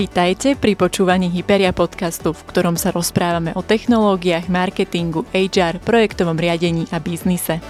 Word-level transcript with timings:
Vítajte 0.00 0.56
pri 0.56 0.80
počúvaní 0.80 1.28
Hyperia 1.28 1.76
podcastu, 1.76 2.32
v 2.32 2.40
ktorom 2.48 2.80
sa 2.80 2.88
rozprávame 2.88 3.52
o 3.52 3.60
technológiách, 3.60 4.48
marketingu, 4.48 5.28
HR, 5.28 5.76
projektovom 5.76 6.40
riadení 6.40 6.88
a 6.88 6.96
biznise. 7.04 7.60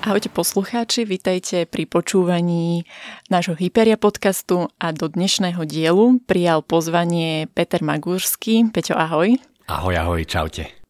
Ahojte 0.00 0.32
poslucháči, 0.32 1.04
vítajte 1.04 1.68
pri 1.68 1.84
počúvaní 1.84 2.88
nášho 3.28 3.52
Hyperia 3.52 4.00
podcastu 4.00 4.72
a 4.80 4.96
do 4.96 5.12
dnešného 5.12 5.68
dielu 5.68 6.16
prijal 6.24 6.64
pozvanie 6.64 7.52
Peter 7.52 7.84
Magurský. 7.84 8.72
Peťo, 8.72 8.96
ahoj. 8.96 9.36
Ahoj, 9.68 9.92
ahoj, 9.92 10.24
čaute. 10.24 10.85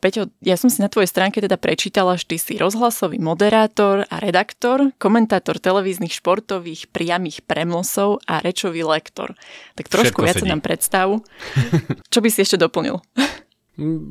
Peťo, 0.00 0.32
ja 0.40 0.56
som 0.56 0.72
si 0.72 0.80
na 0.80 0.88
tvojej 0.88 1.12
stránke 1.12 1.44
teda 1.44 1.60
prečítala, 1.60 2.16
že 2.16 2.24
ty 2.24 2.36
si 2.40 2.56
rozhlasový 2.56 3.20
moderátor 3.20 4.08
a 4.08 4.16
redaktor, 4.16 4.96
komentátor 4.96 5.60
televíznych 5.60 6.16
športových 6.16 6.88
priamých 6.88 7.44
premlosov 7.44 8.24
a 8.24 8.40
rečový 8.40 8.80
lektor. 8.80 9.36
Tak 9.76 9.92
trošku 9.92 10.24
viac 10.24 10.40
nám 10.40 10.64
predstav. 10.64 11.20
Čo 12.12 12.18
by 12.24 12.28
si 12.32 12.40
ešte 12.40 12.56
doplnil? 12.56 12.96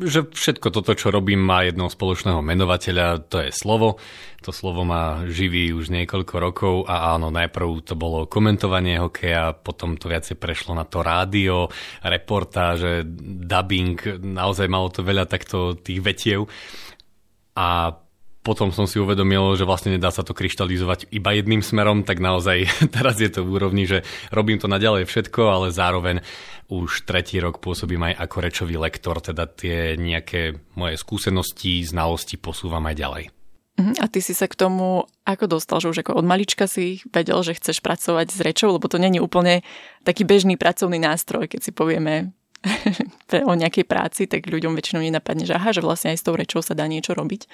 Že 0.02 0.26
všetko 0.32 0.74
toto, 0.74 0.98
čo 0.98 1.14
robím, 1.14 1.44
má 1.44 1.62
jednoho 1.62 1.92
spoločného 1.92 2.42
menovateľa, 2.42 3.28
to 3.30 3.44
je 3.44 3.52
slovo. 3.54 4.02
To 4.42 4.56
slovo 4.56 4.88
má 4.88 5.28
živý 5.28 5.76
už 5.76 5.92
niekoľko 5.92 6.36
rokov 6.40 6.76
a 6.88 7.14
áno, 7.14 7.30
najprv 7.30 7.84
to 7.84 7.94
bolo 7.94 8.26
komentovanie 8.26 8.98
hokeja, 8.98 9.54
potom 9.54 10.00
to 10.00 10.08
viacej 10.10 10.40
prešlo 10.40 10.74
na 10.74 10.88
to 10.88 11.04
rádio, 11.04 11.68
reportáže, 12.02 13.04
dubbing, 13.46 14.00
naozaj 14.24 14.66
malo 14.72 14.90
to 14.90 15.06
veľa 15.06 15.28
takto 15.28 15.76
tých 15.76 16.00
vetiev. 16.02 16.48
A 17.60 17.94
potom 18.50 18.74
som 18.74 18.90
si 18.90 18.98
uvedomil, 18.98 19.54
že 19.54 19.70
vlastne 19.70 19.94
nedá 19.94 20.10
sa 20.10 20.26
to 20.26 20.34
kryštalizovať 20.34 21.14
iba 21.14 21.38
jedným 21.38 21.62
smerom, 21.62 22.02
tak 22.02 22.18
naozaj 22.18 22.66
teraz 22.98 23.22
je 23.22 23.30
to 23.30 23.46
v 23.46 23.62
úrovni, 23.62 23.86
že 23.86 24.02
robím 24.34 24.58
to 24.58 24.66
naďalej 24.66 25.06
všetko, 25.06 25.42
ale 25.46 25.68
zároveň 25.70 26.26
už 26.74 27.06
tretí 27.06 27.38
rok 27.38 27.62
pôsobím 27.62 28.10
aj 28.10 28.26
ako 28.26 28.38
rečový 28.42 28.82
lektor, 28.82 29.22
teda 29.22 29.46
tie 29.46 29.94
nejaké 30.02 30.58
moje 30.74 30.98
skúsenosti, 30.98 31.86
znalosti 31.86 32.42
posúvam 32.42 32.82
aj 32.90 32.98
ďalej. 32.98 33.24
Mhm, 33.78 33.94
a 34.02 34.06
ty 34.10 34.18
si 34.20 34.34
sa 34.34 34.50
k 34.50 34.58
tomu 34.58 35.06
ako 35.30 35.46
dostal, 35.46 35.78
že 35.78 35.94
už 35.94 36.02
ako 36.02 36.18
od 36.18 36.26
malička 36.26 36.66
si 36.66 37.06
vedel, 37.14 37.38
že 37.46 37.54
chceš 37.54 37.86
pracovať 37.86 38.34
s 38.34 38.40
rečou, 38.42 38.74
lebo 38.74 38.90
to 38.90 38.98
není 38.98 39.22
úplne 39.22 39.62
taký 40.02 40.26
bežný 40.26 40.58
pracovný 40.58 40.98
nástroj, 40.98 41.46
keď 41.46 41.70
si 41.70 41.72
povieme 41.72 42.34
o 43.50 43.54
nejakej 43.54 43.86
práci, 43.86 44.26
tak 44.26 44.50
ľuďom 44.50 44.74
väčšinou 44.74 45.06
nenapadne, 45.06 45.46
že 45.46 45.56
aha, 45.56 45.72
že 45.72 45.86
vlastne 45.86 46.12
aj 46.12 46.18
s 46.18 46.26
tou 46.26 46.36
rečou 46.36 46.60
sa 46.60 46.76
dá 46.76 46.90
niečo 46.90 47.14
robiť. 47.16 47.48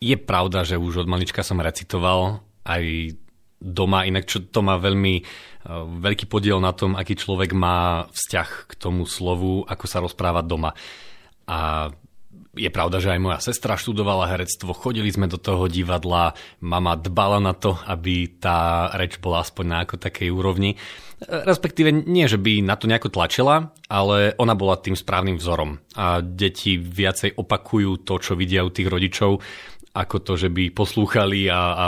Je 0.00 0.16
pravda, 0.16 0.64
že 0.64 0.80
už 0.80 1.04
od 1.04 1.08
malička 1.12 1.44
som 1.44 1.60
recitoval 1.60 2.40
aj 2.64 3.12
doma, 3.60 4.08
inak 4.08 4.24
čo 4.24 4.40
to 4.40 4.64
má 4.64 4.80
veľmi 4.80 5.20
uh, 5.20 5.84
veľký 6.00 6.24
podiel 6.24 6.56
na 6.56 6.72
tom, 6.72 6.96
aký 6.96 7.12
človek 7.20 7.52
má 7.52 8.08
vzťah 8.08 8.48
k 8.64 8.72
tomu 8.80 9.04
slovu, 9.04 9.60
ako 9.68 9.84
sa 9.84 10.00
rozpráva 10.00 10.40
doma. 10.40 10.72
A 11.44 11.92
je 12.56 12.72
pravda, 12.72 12.98
že 12.98 13.12
aj 13.12 13.20
moja 13.20 13.38
sestra 13.44 13.76
študovala 13.76 14.32
herectvo, 14.32 14.74
chodili 14.74 15.12
sme 15.12 15.30
do 15.30 15.36
toho 15.38 15.68
divadla, 15.68 16.34
mama 16.64 16.96
dbala 16.96 17.38
na 17.38 17.52
to, 17.52 17.76
aby 17.84 18.40
tá 18.40 18.90
reč 18.96 19.20
bola 19.22 19.44
aspoň 19.44 19.64
na 19.68 19.78
ako 19.84 20.00
takej 20.00 20.32
úrovni. 20.32 20.74
Respektíve 21.20 21.92
nie, 21.92 22.24
že 22.24 22.40
by 22.40 22.64
na 22.64 22.74
to 22.74 22.88
nejako 22.88 23.12
tlačila, 23.12 23.76
ale 23.86 24.32
ona 24.40 24.56
bola 24.56 24.80
tým 24.80 24.96
správnym 24.96 25.36
vzorom. 25.36 25.78
A 25.94 26.24
deti 26.24 26.80
viacej 26.80 27.36
opakujú 27.36 28.02
to, 28.02 28.18
čo 28.18 28.32
vidia 28.34 28.64
u 28.64 28.72
tých 28.72 28.88
rodičov, 28.88 29.38
ako 29.94 30.16
to, 30.22 30.32
že 30.38 30.48
by 30.48 30.70
poslúchali 30.70 31.50
a, 31.50 31.60
a 31.74 31.86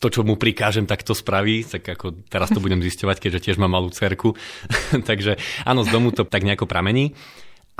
to, 0.00 0.12
čo 0.12 0.20
mu 0.20 0.36
prikážem, 0.36 0.84
tak 0.84 1.00
to 1.00 1.16
spraví, 1.16 1.64
tak 1.64 1.84
ako 1.96 2.28
teraz 2.28 2.52
to 2.52 2.60
budem 2.60 2.84
zisťovať, 2.84 3.16
keďže 3.24 3.40
tiež 3.48 3.56
mám 3.56 3.72
malú 3.72 3.88
cerku. 3.88 4.36
Takže 5.08 5.40
áno, 5.64 5.80
z 5.80 5.88
domu 5.88 6.12
to 6.12 6.28
tak 6.28 6.44
nejako 6.44 6.68
pramení. 6.68 7.16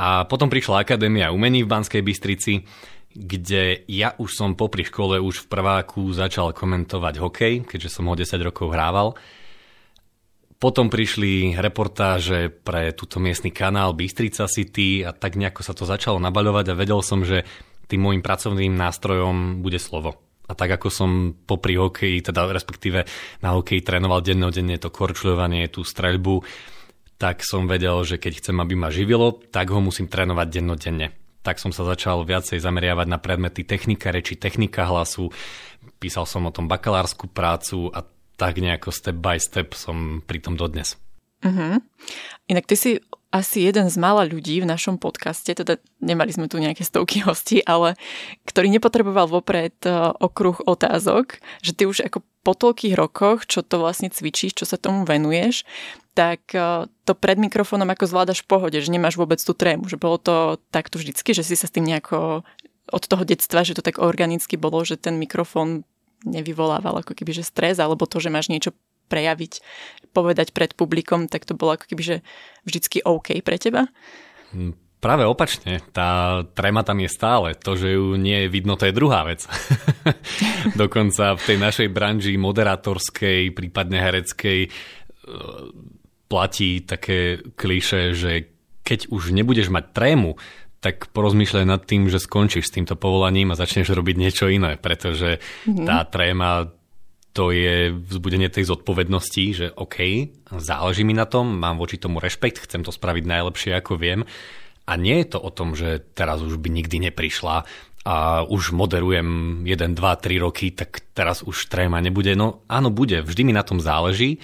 A 0.00 0.24
potom 0.24 0.48
prišla 0.48 0.82
Akadémia 0.82 1.30
umení 1.30 1.62
v 1.62 1.70
Banskej 1.70 2.00
Bystrici, 2.00 2.64
kde 3.14 3.86
ja 3.86 4.16
už 4.18 4.34
som 4.34 4.58
popri 4.58 4.82
škole 4.82 5.22
už 5.22 5.46
v 5.46 5.50
prváku 5.52 6.10
začal 6.10 6.50
komentovať 6.50 7.14
hokej, 7.22 7.54
keďže 7.68 8.00
som 8.00 8.10
ho 8.10 8.16
10 8.16 8.26
rokov 8.42 8.74
hrával. 8.74 9.14
Potom 10.58 10.88
prišli 10.88 11.54
reportáže 11.60 12.48
pre 12.48 12.90
túto 12.96 13.20
miestny 13.20 13.52
kanál 13.52 13.92
Bystrica 13.92 14.48
City 14.48 15.04
a 15.04 15.12
tak 15.12 15.36
nejako 15.36 15.60
sa 15.60 15.76
to 15.76 15.84
začalo 15.84 16.18
nabaľovať 16.18 16.72
a 16.72 16.78
vedel 16.78 17.04
som, 17.04 17.20
že 17.20 17.44
tým 17.88 18.00
môjim 18.00 18.22
pracovným 18.24 18.72
nástrojom 18.74 19.60
bude 19.60 19.78
slovo. 19.80 20.20
A 20.44 20.52
tak 20.52 20.76
ako 20.76 20.88
som 20.92 21.10
popri 21.32 21.80
hokeji, 21.80 22.20
teda 22.20 22.44
respektíve 22.52 23.08
na 23.40 23.56
hokeji 23.56 23.80
trénoval 23.80 24.20
dennodenne 24.20 24.76
to 24.76 24.92
korčuľovanie, 24.92 25.72
tú 25.72 25.80
streľbu, 25.80 26.44
tak 27.16 27.40
som 27.40 27.64
vedel, 27.64 28.04
že 28.04 28.20
keď 28.20 28.44
chcem, 28.44 28.56
aby 28.60 28.76
ma 28.76 28.92
živilo, 28.92 29.40
tak 29.48 29.72
ho 29.72 29.80
musím 29.80 30.10
trénovať 30.10 30.46
dennodenne. 30.52 31.16
Tak 31.40 31.60
som 31.60 31.72
sa 31.72 31.88
začal 31.88 32.24
viacej 32.28 32.60
zameriavať 32.60 33.06
na 33.08 33.16
predmety 33.20 33.64
technika 33.64 34.12
reči, 34.12 34.36
technika 34.36 34.84
hlasu. 34.84 35.32
Písal 35.96 36.28
som 36.28 36.44
o 36.44 36.52
tom 36.52 36.68
bakalárskú 36.68 37.28
prácu 37.32 37.88
a 37.92 38.04
tak 38.36 38.60
nejako 38.60 38.92
step 38.92 39.16
by 39.16 39.36
step 39.40 39.72
som 39.72 40.20
pri 40.24 40.44
tom 40.44 40.60
dodnes. 40.60 41.00
Uh-huh. 41.44 41.80
Inak 42.48 42.64
ty 42.64 42.74
si 42.76 42.90
asi 43.34 43.66
jeden 43.66 43.90
z 43.90 43.98
mála 43.98 44.22
ľudí 44.22 44.62
v 44.62 44.70
našom 44.70 44.94
podcaste, 45.02 45.50
teda 45.50 45.82
nemali 45.98 46.30
sme 46.30 46.46
tu 46.46 46.62
nejaké 46.62 46.86
stovky 46.86 47.18
hostí, 47.26 47.58
ale 47.66 47.98
ktorý 48.46 48.70
nepotreboval 48.70 49.26
vopred 49.26 49.74
e, 49.82 49.90
okruh 50.22 50.62
otázok, 50.62 51.42
že 51.58 51.74
ty 51.74 51.90
už 51.90 52.06
ako 52.06 52.22
po 52.46 52.54
toľkých 52.54 52.94
rokoch, 52.94 53.42
čo 53.50 53.66
to 53.66 53.82
vlastne 53.82 54.06
cvičíš, 54.06 54.54
čo 54.54 54.70
sa 54.70 54.78
tomu 54.78 55.02
venuješ, 55.02 55.66
tak 56.14 56.54
e, 56.54 56.86
to 57.02 57.12
pred 57.18 57.42
mikrofónom 57.42 57.90
ako 57.90 58.06
zvládaš 58.06 58.46
v 58.46 58.54
pohode, 58.54 58.78
že 58.78 58.94
nemáš 58.94 59.18
vôbec 59.18 59.42
tú 59.42 59.50
trému, 59.50 59.90
že 59.90 59.98
bolo 59.98 60.22
to 60.22 60.62
takto 60.70 61.02
vždycky, 61.02 61.34
že 61.34 61.42
si 61.42 61.58
sa 61.58 61.66
s 61.66 61.74
tým 61.74 61.90
nejako 61.90 62.46
od 62.94 63.02
toho 63.02 63.26
detstva, 63.26 63.66
že 63.66 63.74
to 63.74 63.82
tak 63.82 63.98
organicky 63.98 64.54
bolo, 64.54 64.86
že 64.86 64.94
ten 64.94 65.18
mikrofón 65.18 65.82
nevyvolával 66.22 67.02
ako 67.02 67.12
keby 67.12 67.34
že 67.34 67.44
stres, 67.44 67.82
alebo 67.82 68.06
to, 68.06 68.22
že 68.22 68.32
máš 68.32 68.48
niečo 68.48 68.72
prejaviť, 69.08 69.52
povedať 70.14 70.54
pred 70.54 70.72
publikom, 70.72 71.26
tak 71.26 71.44
to 71.44 71.58
bolo 71.58 71.74
ako 71.74 71.90
keby, 71.90 72.02
že 72.02 72.16
vždycky 72.62 73.02
OK 73.02 73.42
pre 73.42 73.58
teba? 73.58 73.90
Hm, 74.54 74.78
práve 75.02 75.28
opačne, 75.28 75.84
tá 75.92 76.40
trema 76.56 76.80
tam 76.80 77.02
je 77.02 77.10
stále. 77.12 77.52
To, 77.60 77.76
že 77.76 77.98
ju 77.98 78.16
nie 78.16 78.46
je 78.46 78.48
vidno, 78.48 78.78
to 78.78 78.88
je 78.88 78.96
druhá 78.96 79.28
vec. 79.28 79.44
Dokonca 80.80 81.36
v 81.36 81.42
tej 81.44 81.58
našej 81.60 81.88
branži 81.92 82.40
moderátorskej, 82.40 83.52
prípadne 83.52 84.00
hereckej, 84.00 84.60
e, 84.64 84.70
platí 86.30 86.80
také 86.86 87.44
kliše, 87.52 88.16
že 88.16 88.32
keď 88.80 89.12
už 89.12 89.36
nebudeš 89.36 89.68
mať 89.68 89.92
trému, 89.92 90.40
tak 90.84 91.08
porozmýšľaj 91.16 91.64
nad 91.64 91.80
tým, 91.88 92.12
že 92.12 92.20
skončíš 92.20 92.68
s 92.68 92.74
týmto 92.76 92.92
povolaním 92.92 93.52
a 93.52 93.60
začneš 93.60 93.96
robiť 93.96 94.16
niečo 94.20 94.52
iné, 94.52 94.76
pretože 94.76 95.40
mm-hmm. 95.40 95.88
tá 95.88 96.04
tréma 96.04 96.68
to 97.34 97.50
je 97.50 97.90
vzbudenie 97.90 98.46
tej 98.46 98.70
zodpovednosti, 98.70 99.44
že 99.50 99.66
OK, 99.74 100.30
záleží 100.54 101.02
mi 101.02 101.18
na 101.18 101.26
tom, 101.26 101.58
mám 101.58 101.82
voči 101.82 101.98
tomu 101.98 102.22
rešpekt, 102.22 102.62
chcem 102.62 102.86
to 102.86 102.94
spraviť 102.94 103.26
najlepšie 103.26 103.74
ako 103.74 103.98
viem. 103.98 104.22
A 104.86 104.94
nie 104.94 105.18
je 105.24 105.34
to 105.34 105.38
o 105.42 105.50
tom, 105.50 105.74
že 105.74 105.98
teraz 106.14 106.38
už 106.38 106.62
by 106.62 106.70
nikdy 106.70 107.10
neprišla 107.10 107.66
a 108.04 108.44
už 108.44 108.76
moderujem 108.76 109.60
1, 109.66 109.98
2, 109.98 109.98
3 109.98 110.44
roky, 110.44 110.70
tak 110.70 111.02
teraz 111.10 111.42
už 111.42 111.66
tréma 111.66 111.98
nebude. 111.98 112.38
No 112.38 112.62
áno, 112.70 112.94
bude, 112.94 113.24
vždy 113.24 113.42
mi 113.48 113.52
na 113.56 113.66
tom 113.66 113.82
záleží, 113.82 114.38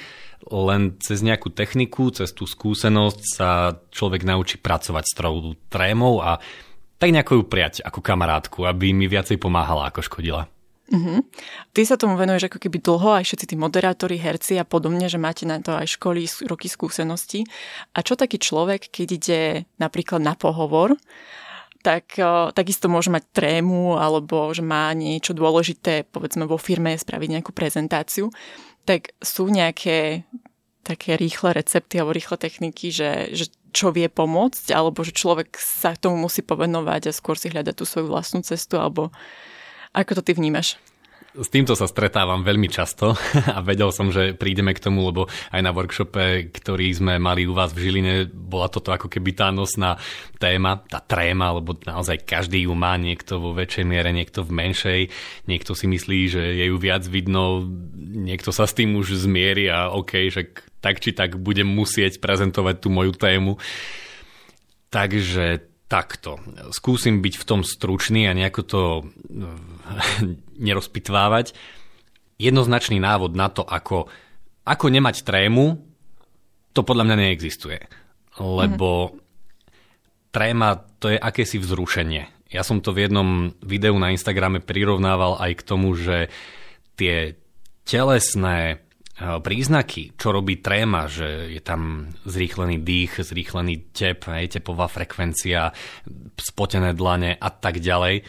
len 0.50 0.96
cez 0.98 1.22
nejakú 1.22 1.52
techniku, 1.52 2.10
cez 2.10 2.34
tú 2.34 2.48
skúsenosť 2.48 3.20
sa 3.22 3.78
človek 3.92 4.24
naučí 4.26 4.56
pracovať 4.58 5.04
s 5.04 5.14
tou 5.14 5.54
trémou 5.70 6.24
a 6.24 6.42
tak 6.96 7.12
nejako 7.14 7.38
ju 7.38 7.42
prijať 7.46 7.74
ako 7.84 8.00
kamarátku, 8.02 8.64
aby 8.66 8.90
mi 8.90 9.06
viacej 9.06 9.38
pomáhala 9.38 9.92
ako 9.92 10.00
škodila. 10.02 10.48
Uh-huh. 10.90 11.22
Ty 11.70 11.82
sa 11.86 11.94
tomu 11.94 12.18
venuješ 12.18 12.50
ako 12.50 12.58
keby 12.66 12.82
dlho, 12.82 13.22
aj 13.22 13.24
všetci 13.30 13.54
tí 13.54 13.56
moderátori, 13.56 14.18
herci 14.18 14.58
a 14.58 14.66
podobne, 14.66 15.06
že 15.06 15.22
máte 15.22 15.46
na 15.46 15.62
to 15.62 15.78
aj 15.78 15.86
školy, 15.86 16.26
roky 16.50 16.66
skúsenosti. 16.66 17.46
A 17.94 18.02
čo 18.02 18.18
taký 18.18 18.42
človek, 18.42 18.90
keď 18.90 19.08
ide 19.14 19.42
napríklad 19.78 20.18
na 20.18 20.34
pohovor, 20.34 20.98
tak 21.86 22.18
takisto 22.52 22.92
môže 22.92 23.08
mať 23.08 23.24
trému 23.32 23.96
alebo 23.96 24.52
že 24.52 24.60
má 24.60 24.92
niečo 24.92 25.32
dôležité, 25.32 26.10
povedzme 26.10 26.44
vo 26.44 26.60
firme, 26.60 26.92
spraviť 26.92 27.38
nejakú 27.38 27.54
prezentáciu, 27.54 28.28
tak 28.84 29.14
sú 29.22 29.48
nejaké 29.48 30.26
také 30.82 31.14
rýchle 31.14 31.54
recepty 31.54 32.02
alebo 32.02 32.16
rýchle 32.16 32.36
techniky, 32.36 32.90
že, 32.90 33.30
že 33.32 33.46
čo 33.70 33.94
vie 33.94 34.10
pomôcť, 34.10 34.74
alebo 34.74 35.06
že 35.06 35.14
človek 35.14 35.54
sa 35.54 35.94
tomu 35.94 36.26
musí 36.26 36.42
povenovať 36.42 37.08
a 37.08 37.16
skôr 37.16 37.38
si 37.38 37.46
hľadať 37.46 37.78
tú 37.78 37.86
svoju 37.86 38.10
vlastnú 38.10 38.42
cestu, 38.42 38.76
alebo 38.76 39.14
ako 39.94 40.18
to 40.18 40.22
ty 40.26 40.32
vnímaš? 40.34 40.76
S 41.30 41.46
týmto 41.46 41.78
sa 41.78 41.86
stretávam 41.86 42.42
veľmi 42.42 42.66
často 42.66 43.14
a 43.56 43.62
vedel 43.62 43.94
som, 43.94 44.10
že 44.10 44.34
prídeme 44.34 44.74
k 44.74 44.82
tomu, 44.82 45.06
lebo 45.06 45.30
aj 45.54 45.62
na 45.62 45.70
workshope, 45.70 46.50
ktorý 46.50 46.90
sme 46.90 47.22
mali 47.22 47.46
u 47.46 47.54
vás 47.54 47.70
v 47.70 47.86
Žiline, 47.86 48.26
bola 48.34 48.66
toto 48.66 48.90
ako 48.90 49.06
keby 49.06 49.38
tá 49.38 49.54
nosná 49.54 49.94
téma, 50.42 50.82
tá 50.90 50.98
tréma, 50.98 51.54
lebo 51.54 51.78
naozaj 51.86 52.26
každý 52.26 52.66
ju 52.66 52.74
má, 52.74 52.98
niekto 52.98 53.38
vo 53.38 53.54
väčšej 53.54 53.84
miere, 53.86 54.10
niekto 54.10 54.42
v 54.42 54.50
menšej, 54.50 55.00
niekto 55.46 55.70
si 55.78 55.86
myslí, 55.86 56.18
že 56.26 56.42
je 56.58 56.64
ju 56.66 56.76
viac 56.82 57.06
vidno, 57.06 57.62
niekto 57.94 58.50
sa 58.50 58.66
s 58.66 58.74
tým 58.74 58.98
už 58.98 59.14
zmieri 59.14 59.70
a 59.70 59.94
OK, 59.94 60.34
že 60.34 60.50
tak 60.82 60.98
či 60.98 61.14
tak 61.14 61.38
budem 61.38 61.70
musieť 61.70 62.18
prezentovať 62.18 62.82
tú 62.82 62.90
moju 62.90 63.14
tému. 63.14 63.54
Takže 64.90 65.69
takto. 65.90 66.38
Skúsim 66.70 67.18
byť 67.18 67.34
v 67.34 67.44
tom 67.44 67.60
stručný 67.66 68.30
a 68.30 68.36
nejako 68.38 68.62
to 68.62 68.80
eh, 69.02 69.04
nerozpitvávať. 70.70 71.52
Jednoznačný 72.40 73.02
návod 73.02 73.34
na 73.34 73.50
to, 73.50 73.66
ako, 73.66 74.08
ako 74.64 74.86
nemať 74.88 75.26
trému, 75.26 75.82
to 76.70 76.80
podľa 76.86 77.04
mňa 77.10 77.16
neexistuje. 77.18 77.82
Lebo 78.38 79.10
mm-hmm. 79.10 79.20
tréma 80.32 80.80
to 81.02 81.12
je 81.12 81.18
akési 81.18 81.58
vzrušenie. 81.60 82.40
Ja 82.50 82.66
som 82.66 82.82
to 82.82 82.94
v 82.94 83.06
jednom 83.06 83.54
videu 83.62 83.94
na 83.98 84.10
Instagrame 84.14 84.62
prirovnával 84.62 85.38
aj 85.38 85.52
k 85.60 85.66
tomu, 85.66 85.94
že 85.94 86.32
tie 86.98 87.38
telesné 87.86 88.58
e, 88.74 88.78
príznaky, 89.20 90.16
čo 90.16 90.32
robí 90.32 90.64
tréma, 90.64 91.04
že 91.04 91.52
je 91.52 91.60
tam 91.60 92.08
zrýchlený 92.24 92.80
dých, 92.80 93.20
zrýchlený 93.20 93.92
tep, 93.92 94.24
aj 94.24 94.56
tepová 94.56 94.88
frekvencia, 94.88 95.76
spotené 96.40 96.96
dlane 96.96 97.36
a 97.36 97.48
tak 97.52 97.84
ďalej, 97.84 98.24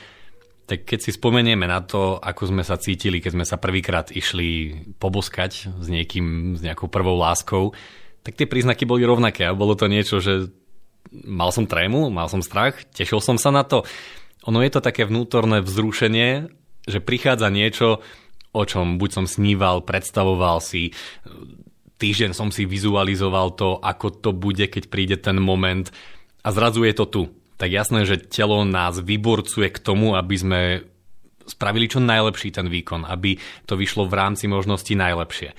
tak 0.68 0.88
keď 0.88 1.00
si 1.04 1.12
spomenieme 1.16 1.68
na 1.68 1.84
to, 1.84 2.16
ako 2.20 2.52
sme 2.52 2.64
sa 2.64 2.80
cítili, 2.80 3.20
keď 3.20 3.32
sme 3.36 3.46
sa 3.48 3.60
prvýkrát 3.60 4.12
išli 4.12 4.80
poboskať 5.00 5.68
s 5.68 5.88
niekým, 5.88 6.56
s 6.56 6.62
nejakou 6.64 6.88
prvou 6.88 7.20
láskou, 7.20 7.76
tak 8.24 8.40
tie 8.40 8.48
príznaky 8.48 8.88
boli 8.88 9.04
rovnaké 9.04 9.48
a 9.48 9.58
bolo 9.58 9.76
to 9.76 9.92
niečo, 9.92 10.24
že 10.24 10.48
mal 11.12 11.52
som 11.52 11.68
trému, 11.68 12.08
mal 12.08 12.32
som 12.32 12.40
strach, 12.40 12.88
tešil 12.96 13.20
som 13.20 13.36
sa 13.36 13.52
na 13.52 13.68
to. 13.68 13.84
Ono 14.48 14.64
je 14.64 14.72
to 14.72 14.80
také 14.80 15.04
vnútorné 15.04 15.60
vzrušenie, 15.60 16.52
že 16.88 17.00
prichádza 17.04 17.52
niečo, 17.52 18.00
o 18.52 18.64
čom 18.68 19.00
buď 19.00 19.10
som 19.12 19.26
sníval, 19.28 19.88
predstavoval 19.88 20.60
si, 20.60 20.92
týždeň 22.02 22.32
som 22.34 22.50
si 22.50 22.66
vizualizoval 22.66 23.54
to, 23.56 23.78
ako 23.80 24.08
to 24.10 24.32
bude, 24.34 24.66
keď 24.68 24.84
príde 24.90 25.16
ten 25.22 25.38
moment 25.38 25.94
a 26.42 26.50
zrazu 26.50 26.84
je 26.84 26.94
to 26.98 27.06
tu. 27.06 27.24
Tak 27.62 27.70
jasné, 27.70 28.10
že 28.10 28.18
telo 28.18 28.66
nás 28.66 28.98
vyborcuje 28.98 29.70
k 29.70 29.80
tomu, 29.80 30.18
aby 30.18 30.36
sme 30.36 30.62
spravili 31.46 31.86
čo 31.86 32.02
najlepší 32.02 32.50
ten 32.50 32.66
výkon, 32.66 33.06
aby 33.06 33.38
to 33.70 33.78
vyšlo 33.78 34.10
v 34.10 34.18
rámci 34.18 34.50
možností 34.50 34.98
najlepšie. 34.98 35.54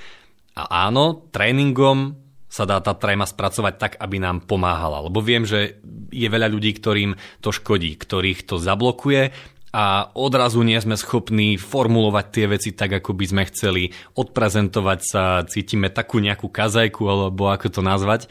A 0.58 0.90
áno, 0.90 1.30
tréningom 1.30 2.18
sa 2.52 2.68
dá 2.68 2.84
tá 2.84 2.92
tréma 2.92 3.24
spracovať 3.24 3.74
tak, 3.80 3.92
aby 3.96 4.20
nám 4.20 4.44
pomáhala. 4.44 5.08
Lebo 5.08 5.24
viem, 5.24 5.48
že 5.48 5.80
je 6.12 6.28
veľa 6.28 6.52
ľudí, 6.52 6.76
ktorým 6.76 7.16
to 7.40 7.48
škodí, 7.48 7.96
ktorých 7.96 8.44
to 8.44 8.60
zablokuje 8.60 9.32
a 9.72 10.12
odrazu 10.12 10.60
nie 10.60 10.76
sme 10.76 11.00
schopní 11.00 11.56
formulovať 11.56 12.26
tie 12.28 12.46
veci 12.46 12.70
tak, 12.76 13.00
ako 13.00 13.16
by 13.16 13.24
sme 13.24 13.42
chceli, 13.48 13.88
odprezentovať 14.12 15.00
sa, 15.00 15.48
cítime 15.48 15.88
takú 15.88 16.20
nejakú 16.20 16.52
kazajku, 16.52 17.00
alebo 17.08 17.48
ako 17.48 17.72
to 17.72 17.80
nazvať, 17.80 18.28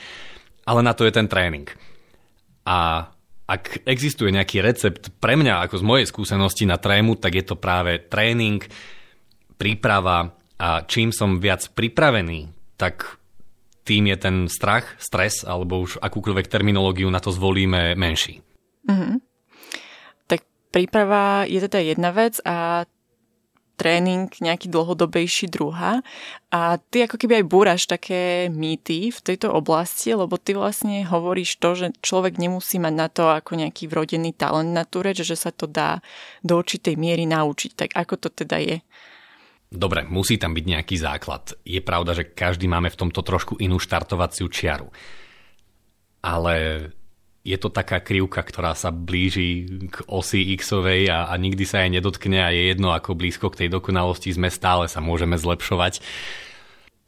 ale 0.70 0.86
na 0.86 0.94
to 0.94 1.02
je 1.02 1.14
ten 1.18 1.26
tréning. 1.26 1.66
A 2.62 3.10
ak 3.50 3.84
existuje 3.90 4.30
nejaký 4.30 4.62
recept 4.62 5.10
pre 5.18 5.34
mňa, 5.34 5.66
ako 5.66 5.82
z 5.82 5.84
mojej 5.84 6.06
skúsenosti 6.08 6.70
na 6.70 6.78
trému, 6.78 7.18
tak 7.18 7.34
je 7.34 7.44
to 7.44 7.58
práve 7.58 8.06
tréning, 8.06 8.62
príprava 9.58 10.38
a 10.62 10.86
čím 10.86 11.10
som 11.10 11.42
viac 11.42 11.74
pripravený, 11.74 12.54
tak 12.78 13.18
tým 13.82 14.14
je 14.14 14.18
ten 14.22 14.36
strach, 14.46 14.86
stres 15.02 15.42
alebo 15.42 15.82
už 15.82 15.98
akúkoľvek 15.98 16.46
terminológiu 16.46 17.10
na 17.10 17.18
to 17.18 17.34
zvolíme 17.34 17.98
menší. 17.98 18.46
Mm-hmm. 18.86 19.31
Príprava 20.72 21.44
je 21.46 21.60
teda 21.68 21.80
jedna 21.84 22.10
vec 22.16 22.40
a 22.48 22.88
tréning 23.82 24.30
nejaký 24.30 24.70
dlhodobejší 24.70 25.50
druhá. 25.50 26.06
A 26.54 26.78
ty 26.78 27.02
ako 27.02 27.18
keby 27.18 27.42
aj 27.42 27.46
búraš 27.50 27.82
také 27.90 28.46
mýty 28.54 29.10
v 29.10 29.20
tejto 29.26 29.50
oblasti, 29.50 30.14
lebo 30.14 30.38
ty 30.38 30.54
vlastne 30.54 31.02
hovoríš 31.02 31.58
to, 31.58 31.74
že 31.74 31.88
človek 32.06 32.38
nemusí 32.38 32.78
mať 32.78 32.94
na 32.94 33.08
to 33.10 33.34
ako 33.34 33.58
nejaký 33.58 33.90
vrodený 33.90 34.38
talent 34.38 34.70
na 34.70 34.86
tú 34.86 35.02
reč, 35.02 35.26
že 35.26 35.34
sa 35.34 35.50
to 35.50 35.66
dá 35.66 35.98
do 36.46 36.62
určitej 36.62 36.94
miery 36.94 37.26
naučiť. 37.26 37.72
Tak 37.74 37.90
ako 37.98 38.14
to 38.22 38.30
teda 38.30 38.62
je? 38.62 38.78
Dobre, 39.72 40.06
musí 40.06 40.38
tam 40.38 40.54
byť 40.54 40.66
nejaký 40.68 40.96
základ. 41.02 41.58
Je 41.66 41.82
pravda, 41.82 42.14
že 42.14 42.30
každý 42.30 42.70
máme 42.70 42.94
v 42.94 43.00
tomto 43.02 43.26
trošku 43.26 43.58
inú 43.58 43.82
štartovaciu 43.82 44.46
čiaru. 44.52 44.94
Ale 46.22 46.86
je 47.42 47.58
to 47.58 47.74
taká 47.74 48.06
krivka, 48.06 48.46
ktorá 48.46 48.78
sa 48.78 48.94
blíži 48.94 49.66
k 49.90 50.06
osi 50.06 50.54
X-ovej 50.62 51.10
a, 51.10 51.30
a 51.30 51.34
nikdy 51.42 51.66
sa 51.66 51.82
jej 51.82 51.90
nedotkne 51.90 52.38
a 52.38 52.54
je 52.54 52.70
jedno, 52.70 52.94
ako 52.94 53.18
blízko 53.18 53.50
k 53.50 53.66
tej 53.66 53.70
dokonalosti 53.74 54.30
sme 54.30 54.54
stále 54.54 54.86
sa 54.86 55.02
môžeme 55.02 55.42
zlepšovať. 55.42 56.06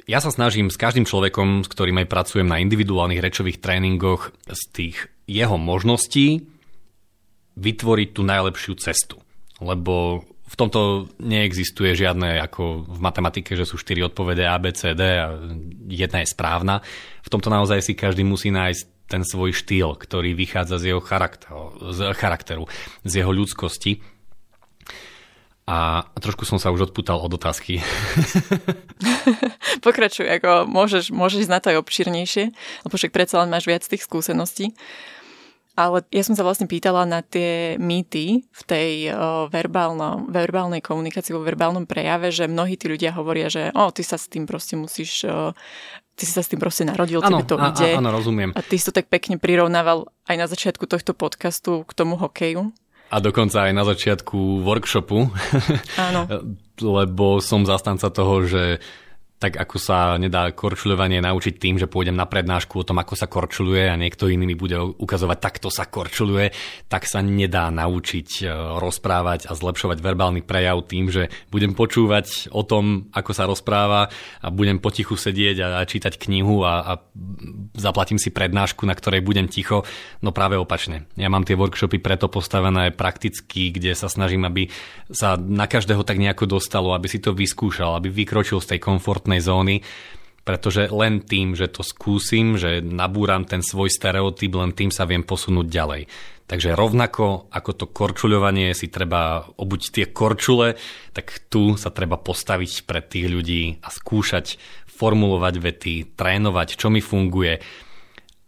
Ja 0.09 0.19
sa 0.19 0.33
snažím 0.33 0.73
s 0.73 0.75
každým 0.75 1.05
človekom, 1.07 1.63
s 1.63 1.71
ktorým 1.71 2.01
aj 2.01 2.11
pracujem 2.11 2.49
na 2.49 2.59
individuálnych 2.59 3.23
rečových 3.23 3.61
tréningoch, 3.61 4.35
z 4.49 4.61
tých 4.73 4.97
jeho 5.29 5.55
možností 5.55 6.43
vytvoriť 7.55 8.09
tú 8.11 8.21
najlepšiu 8.25 8.73
cestu. 8.81 9.21
Lebo 9.61 10.25
v 10.53 10.55
tomto 10.59 11.09
neexistuje 11.17 11.97
žiadne 11.97 12.41
ako 12.45 12.85
v 12.85 12.99
matematike, 13.01 13.57
že 13.57 13.65
sú 13.65 13.79
štyri 13.79 14.05
odpovede 14.05 14.45
A, 14.45 14.61
B, 14.61 14.69
C, 14.69 14.93
D 14.93 15.01
a 15.01 15.33
jedna 15.89 16.21
je 16.21 16.29
správna. 16.29 16.83
V 17.25 17.31
tomto 17.31 17.49
naozaj 17.49 17.81
si 17.81 17.97
každý 17.97 18.21
musí 18.21 18.53
nájsť 18.53 18.92
ten 19.07 19.21
svoj 19.27 19.53
štýl, 19.53 19.95
ktorý 19.99 20.33
vychádza 20.33 20.79
z 20.79 20.93
jeho 20.93 21.01
charakteru, 21.03 21.75
z, 21.91 21.99
charakteru, 22.15 22.65
z 23.03 23.11
jeho 23.23 23.31
ľudskosti. 23.31 24.01
A 25.63 26.03
trošku 26.19 26.43
som 26.43 26.59
sa 26.59 26.75
už 26.75 26.91
odputal 26.91 27.23
od 27.23 27.31
otázky. 27.39 27.79
Pokračuj, 29.85 30.27
ako 30.27 30.67
môžeš, 30.67 31.07
môžeš 31.15 31.47
na 31.47 31.63
to 31.63 31.71
aj 31.71 31.79
obširnejšie, 31.79 32.51
lebo 32.83 32.93
však 32.99 33.15
predsa 33.15 33.39
len 33.39 33.47
máš 33.47 33.71
viac 33.71 33.83
tých 33.87 34.03
skúseností. 34.03 34.75
Ale 35.73 36.05
ja 36.13 36.21
som 36.21 36.37
sa 36.37 36.45
vlastne 36.45 36.69
pýtala 36.69 37.01
na 37.09 37.25
tie 37.25 37.81
mýty 37.81 38.45
v 38.45 38.61
tej 38.69 39.09
o, 39.09 39.49
verbálno, 39.49 40.29
verbálnej 40.29 40.85
komunikácii, 40.85 41.33
vo 41.33 41.41
verbálnom 41.41 41.89
prejave, 41.89 42.29
že 42.29 42.45
mnohí 42.45 42.77
tí 42.77 42.85
ľudia 42.85 43.09
hovoria, 43.17 43.49
že 43.49 43.73
o, 43.73 43.89
ty 43.89 44.05
sa 44.05 44.21
s 44.21 44.29
tým 44.29 44.45
proste 44.45 44.77
musíš, 44.77 45.25
o, 45.25 45.57
ty 46.13 46.23
si 46.25 46.33
sa 46.33 46.45
s 46.45 46.49
tým 46.49 46.61
proste 46.61 46.85
narodil, 46.85 47.21
ano, 47.21 47.41
tebe 47.41 47.49
to 47.49 47.55
a, 47.57 47.73
ide. 47.73 47.89
Áno, 47.97 48.09
rozumiem. 48.13 48.53
A 48.53 48.61
ty 48.61 48.77
si 48.77 48.85
to 48.85 48.93
tak 48.93 49.09
pekne 49.09 49.41
prirovnával 49.41 50.09
aj 50.29 50.35
na 50.37 50.47
začiatku 50.49 50.85
tohto 50.85 51.17
podcastu 51.17 51.83
k 51.85 51.91
tomu 51.93 52.15
hokeju. 52.17 52.69
A 53.13 53.21
dokonca 53.21 53.69
aj 53.69 53.73
na 53.77 53.85
začiatku 53.85 54.65
workshopu. 54.65 55.29
Áno. 56.01 56.21
Lebo 56.97 57.37
som 57.37 57.61
zastanca 57.69 58.09
toho, 58.09 58.41
že 58.49 58.81
tak 59.43 59.59
ako 59.59 59.75
sa 59.75 60.15
nedá 60.15 60.47
korčuľovanie 60.55 61.19
naučiť 61.19 61.59
tým, 61.59 61.75
že 61.75 61.91
pôjdem 61.91 62.15
na 62.15 62.23
prednášku 62.23 62.79
o 62.79 62.87
tom, 62.87 63.03
ako 63.03 63.19
sa 63.19 63.27
korčuluje 63.27 63.91
a 63.91 63.99
niekto 63.99 64.31
iný 64.31 64.47
mi 64.47 64.55
bude 64.55 64.79
ukazovať, 64.79 65.37
takto 65.43 65.67
sa 65.67 65.83
korčuluje, 65.83 66.55
tak 66.87 67.03
sa 67.03 67.19
nedá 67.19 67.67
naučiť 67.67 68.29
e, 68.39 68.47
rozprávať 68.79 69.51
a 69.51 69.53
zlepšovať 69.59 69.99
verbálny 69.99 70.47
prejav 70.47 70.87
tým, 70.87 71.11
že 71.11 71.27
budem 71.51 71.75
počúvať 71.75 72.55
o 72.55 72.63
tom, 72.63 73.11
ako 73.11 73.31
sa 73.35 73.43
rozpráva 73.43 74.07
a 74.39 74.47
budem 74.47 74.79
potichu 74.79 75.19
sedieť 75.19 75.57
a, 75.59 75.83
čítať 75.83 76.15
knihu 76.23 76.63
a, 76.63 76.79
a 76.79 76.91
zaplatím 77.75 78.23
si 78.23 78.31
prednášku, 78.31 78.87
na 78.87 78.95
ktorej 78.95 79.19
budem 79.27 79.51
ticho. 79.51 79.83
No 80.23 80.31
práve 80.31 80.55
opačne. 80.55 81.11
Ja 81.19 81.27
mám 81.27 81.43
tie 81.43 81.59
workshopy 81.59 81.99
preto 81.99 82.31
postavené 82.31 82.95
prakticky, 82.95 83.75
kde 83.75 83.91
sa 83.91 84.07
snažím, 84.07 84.47
aby 84.47 84.71
sa 85.11 85.35
na 85.35 85.67
každého 85.67 86.07
tak 86.07 86.15
nejako 86.15 86.47
dostalo, 86.47 86.95
aby 86.95 87.11
si 87.11 87.19
to 87.19 87.35
vyskúšal, 87.35 87.99
aby 87.99 88.07
vykročil 88.07 88.63
z 88.63 88.75
tej 88.75 88.79
komfortnej 88.79 89.32
komfortnej 89.33 89.41
zóny, 89.41 89.75
pretože 90.43 90.91
len 90.91 91.23
tým, 91.23 91.55
že 91.55 91.71
to 91.71 91.87
skúsim, 91.87 92.59
že 92.59 92.83
nabúram 92.83 93.47
ten 93.47 93.63
svoj 93.63 93.87
stereotyp, 93.87 94.51
len 94.59 94.75
tým 94.75 94.91
sa 94.91 95.07
viem 95.07 95.23
posunúť 95.23 95.67
ďalej. 95.71 96.01
Takže 96.43 96.75
rovnako 96.75 97.47
ako 97.47 97.71
to 97.71 97.85
korčuľovanie 97.87 98.75
si 98.75 98.91
treba 98.91 99.47
obuť 99.55 99.81
tie 99.95 100.05
korčule, 100.11 100.75
tak 101.15 101.47
tu 101.47 101.79
sa 101.79 101.95
treba 101.95 102.19
postaviť 102.19 102.83
pred 102.83 103.07
tých 103.07 103.31
ľudí 103.31 103.63
a 103.79 103.87
skúšať 103.87 104.59
formulovať 104.91 105.55
vety, 105.63 105.95
trénovať, 106.19 106.75
čo 106.75 106.91
mi 106.91 106.99
funguje. 106.99 107.63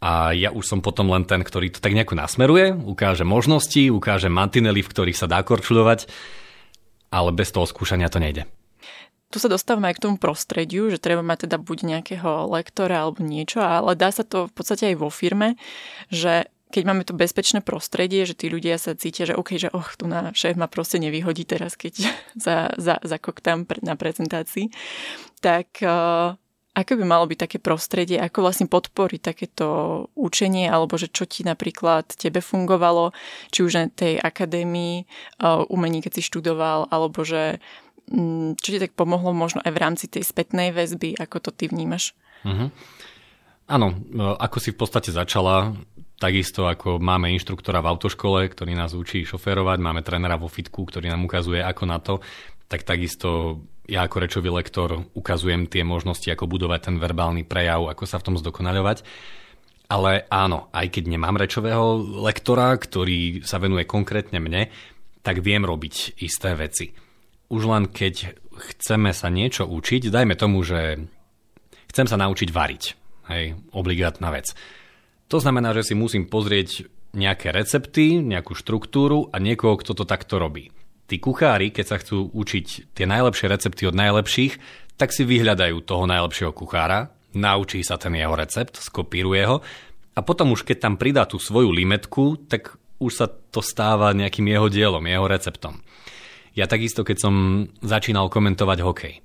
A 0.04 0.36
ja 0.36 0.52
už 0.52 0.68
som 0.68 0.84
potom 0.84 1.08
len 1.08 1.24
ten, 1.24 1.40
ktorý 1.42 1.72
to 1.72 1.80
tak 1.80 1.96
nejako 1.96 2.20
nasmeruje, 2.20 2.76
ukáže 2.76 3.24
možnosti, 3.24 3.88
ukáže 3.88 4.28
mantinely, 4.28 4.84
v 4.84 4.92
ktorých 4.92 5.18
sa 5.18 5.32
dá 5.32 5.40
korčuľovať, 5.40 6.12
ale 7.16 7.32
bez 7.32 7.56
toho 7.56 7.64
skúšania 7.64 8.12
to 8.12 8.20
nejde 8.20 8.44
tu 9.36 9.44
sa 9.44 9.52
dostávame 9.52 9.92
aj 9.92 10.00
k 10.00 10.04
tomu 10.08 10.16
prostrediu, 10.16 10.88
že 10.88 10.96
treba 10.96 11.20
mať 11.20 11.52
teda 11.52 11.60
buď 11.60 11.78
nejakého 11.84 12.48
lektora 12.56 13.04
alebo 13.04 13.20
niečo, 13.20 13.60
ale 13.60 13.92
dá 14.00 14.08
sa 14.16 14.24
to 14.24 14.48
v 14.48 14.54
podstate 14.56 14.96
aj 14.96 15.04
vo 15.04 15.12
firme, 15.12 15.60
že 16.08 16.48
keď 16.72 16.84
máme 16.88 17.04
to 17.04 17.12
bezpečné 17.12 17.60
prostredie, 17.60 18.24
že 18.24 18.36
tí 18.36 18.48
ľudia 18.48 18.80
sa 18.80 18.96
cítia, 18.96 19.28
že 19.28 19.36
OK, 19.36 19.60
že 19.60 19.68
och, 19.76 20.00
tu 20.00 20.08
na 20.08 20.32
šéf 20.32 20.56
ma 20.56 20.72
proste 20.72 21.04
nevyhodí 21.04 21.44
teraz, 21.44 21.76
keď 21.76 22.08
za, 22.46 22.72
za, 22.80 23.18
koktám 23.20 23.68
na 23.84 24.00
prezentácii, 24.00 24.72
tak 25.44 25.84
uh, 25.84 26.40
ako 26.76 26.92
by 27.00 27.04
malo 27.08 27.28
byť 27.32 27.40
také 27.48 27.58
prostredie, 27.64 28.20
ako 28.20 28.44
vlastne 28.44 28.68
podporiť 28.68 29.22
takéto 29.24 29.68
učenie, 30.20 30.68
alebo 30.68 31.00
že 31.00 31.08
čo 31.08 31.24
ti 31.24 31.48
napríklad 31.48 32.12
tebe 32.20 32.44
fungovalo, 32.44 33.16
či 33.52 33.64
už 33.64 33.72
na 33.80 33.86
tej 33.88 34.20
akadémii 34.20 35.08
uh, 35.44 35.64
umení, 35.72 36.04
keď 36.04 36.20
si 36.20 36.28
študoval, 36.28 36.92
alebo 36.92 37.24
že 37.24 37.64
čo 38.62 38.70
ti 38.70 38.80
tak 38.82 38.94
pomohlo 38.94 39.34
možno 39.34 39.62
aj 39.66 39.72
v 39.74 39.82
rámci 39.82 40.06
tej 40.06 40.24
spätnej 40.26 40.70
väzby, 40.70 41.18
ako 41.18 41.50
to 41.50 41.52
ty 41.52 41.66
vnímaš? 41.66 42.14
Uh-huh. 42.46 42.70
Áno, 43.66 43.98
ako 44.38 44.58
si 44.62 44.70
v 44.70 44.78
podstate 44.78 45.10
začala, 45.10 45.74
takisto 46.22 46.70
ako 46.70 47.02
máme 47.02 47.34
inštruktora 47.34 47.82
v 47.82 47.90
autoškole, 47.98 48.46
ktorý 48.46 48.78
nás 48.78 48.94
učí 48.94 49.26
šoférovať, 49.26 49.78
máme 49.82 50.06
trénera 50.06 50.38
vo 50.38 50.46
fitku, 50.46 50.86
ktorý 50.86 51.10
nám 51.10 51.26
ukazuje 51.26 51.66
ako 51.66 51.84
na 51.90 51.98
to, 51.98 52.22
tak 52.70 52.86
takisto 52.86 53.62
ja 53.86 54.06
ako 54.06 54.18
rečový 54.22 54.50
lektor 54.50 55.06
ukazujem 55.14 55.70
tie 55.70 55.86
možnosti, 55.86 56.26
ako 56.26 56.50
budovať 56.50 56.90
ten 56.90 56.96
verbálny 56.98 57.46
prejav, 57.46 57.86
ako 57.86 58.06
sa 58.06 58.18
v 58.18 58.26
tom 58.26 58.36
zdokonaľovať. 58.38 59.06
Ale 59.86 60.26
áno, 60.34 60.74
aj 60.74 60.90
keď 60.90 61.14
nemám 61.14 61.38
rečového 61.38 62.02
lektora, 62.26 62.74
ktorý 62.74 63.46
sa 63.46 63.62
venuje 63.62 63.86
konkrétne 63.86 64.42
mne, 64.42 64.74
tak 65.22 65.46
viem 65.46 65.62
robiť 65.62 66.18
isté 66.26 66.58
veci. 66.58 66.90
Už 67.52 67.62
len 67.70 67.86
keď 67.90 68.38
chceme 68.74 69.12
sa 69.14 69.30
niečo 69.30 69.68
učiť, 69.70 70.10
dajme 70.10 70.34
tomu, 70.40 70.66
že 70.66 71.06
chcem 71.92 72.08
sa 72.10 72.18
naučiť 72.18 72.50
variť. 72.50 72.84
Hej, 73.30 73.58
obligátna 73.74 74.30
vec. 74.30 74.54
To 75.34 75.42
znamená, 75.42 75.74
že 75.74 75.92
si 75.92 75.94
musím 75.98 76.30
pozrieť 76.30 76.86
nejaké 77.18 77.50
recepty, 77.50 78.22
nejakú 78.22 78.54
štruktúru 78.54 79.34
a 79.34 79.42
niekoho, 79.42 79.80
kto 79.82 79.98
to 79.98 80.06
takto 80.06 80.38
robí 80.38 80.70
tí 81.06 81.22
kuchári, 81.22 81.70
keď 81.70 81.86
sa 81.86 81.98
chcú 82.02 82.34
učiť 82.34 82.98
tie 82.98 83.06
najlepšie 83.06 83.46
recepty 83.50 83.86
od 83.86 83.96
najlepších, 83.98 84.54
tak 84.98 85.14
si 85.14 85.24
vyhľadajú 85.24 85.86
toho 85.86 86.10
najlepšieho 86.10 86.54
kuchára, 86.54 87.14
naučí 87.38 87.86
sa 87.86 88.02
ten 88.02 88.18
jeho 88.18 88.34
recept, 88.34 88.82
skopíruje 88.82 89.44
ho 89.46 89.58
a 90.18 90.20
potom 90.26 90.56
už 90.56 90.66
keď 90.66 90.78
tam 90.90 90.96
pridá 90.98 91.30
tú 91.30 91.38
svoju 91.38 91.70
limetku, 91.70 92.50
tak 92.50 92.80
už 92.98 93.12
sa 93.12 93.28
to 93.28 93.60
stáva 93.60 94.16
nejakým 94.16 94.48
jeho 94.48 94.68
dielom, 94.72 95.04
jeho 95.04 95.28
receptom. 95.28 95.84
Ja 96.56 96.72
takisto, 96.72 97.04
keď 97.04 97.18
som 97.20 97.36
začínal 97.84 98.32
komentovať 98.32 98.80
hokej, 98.80 99.16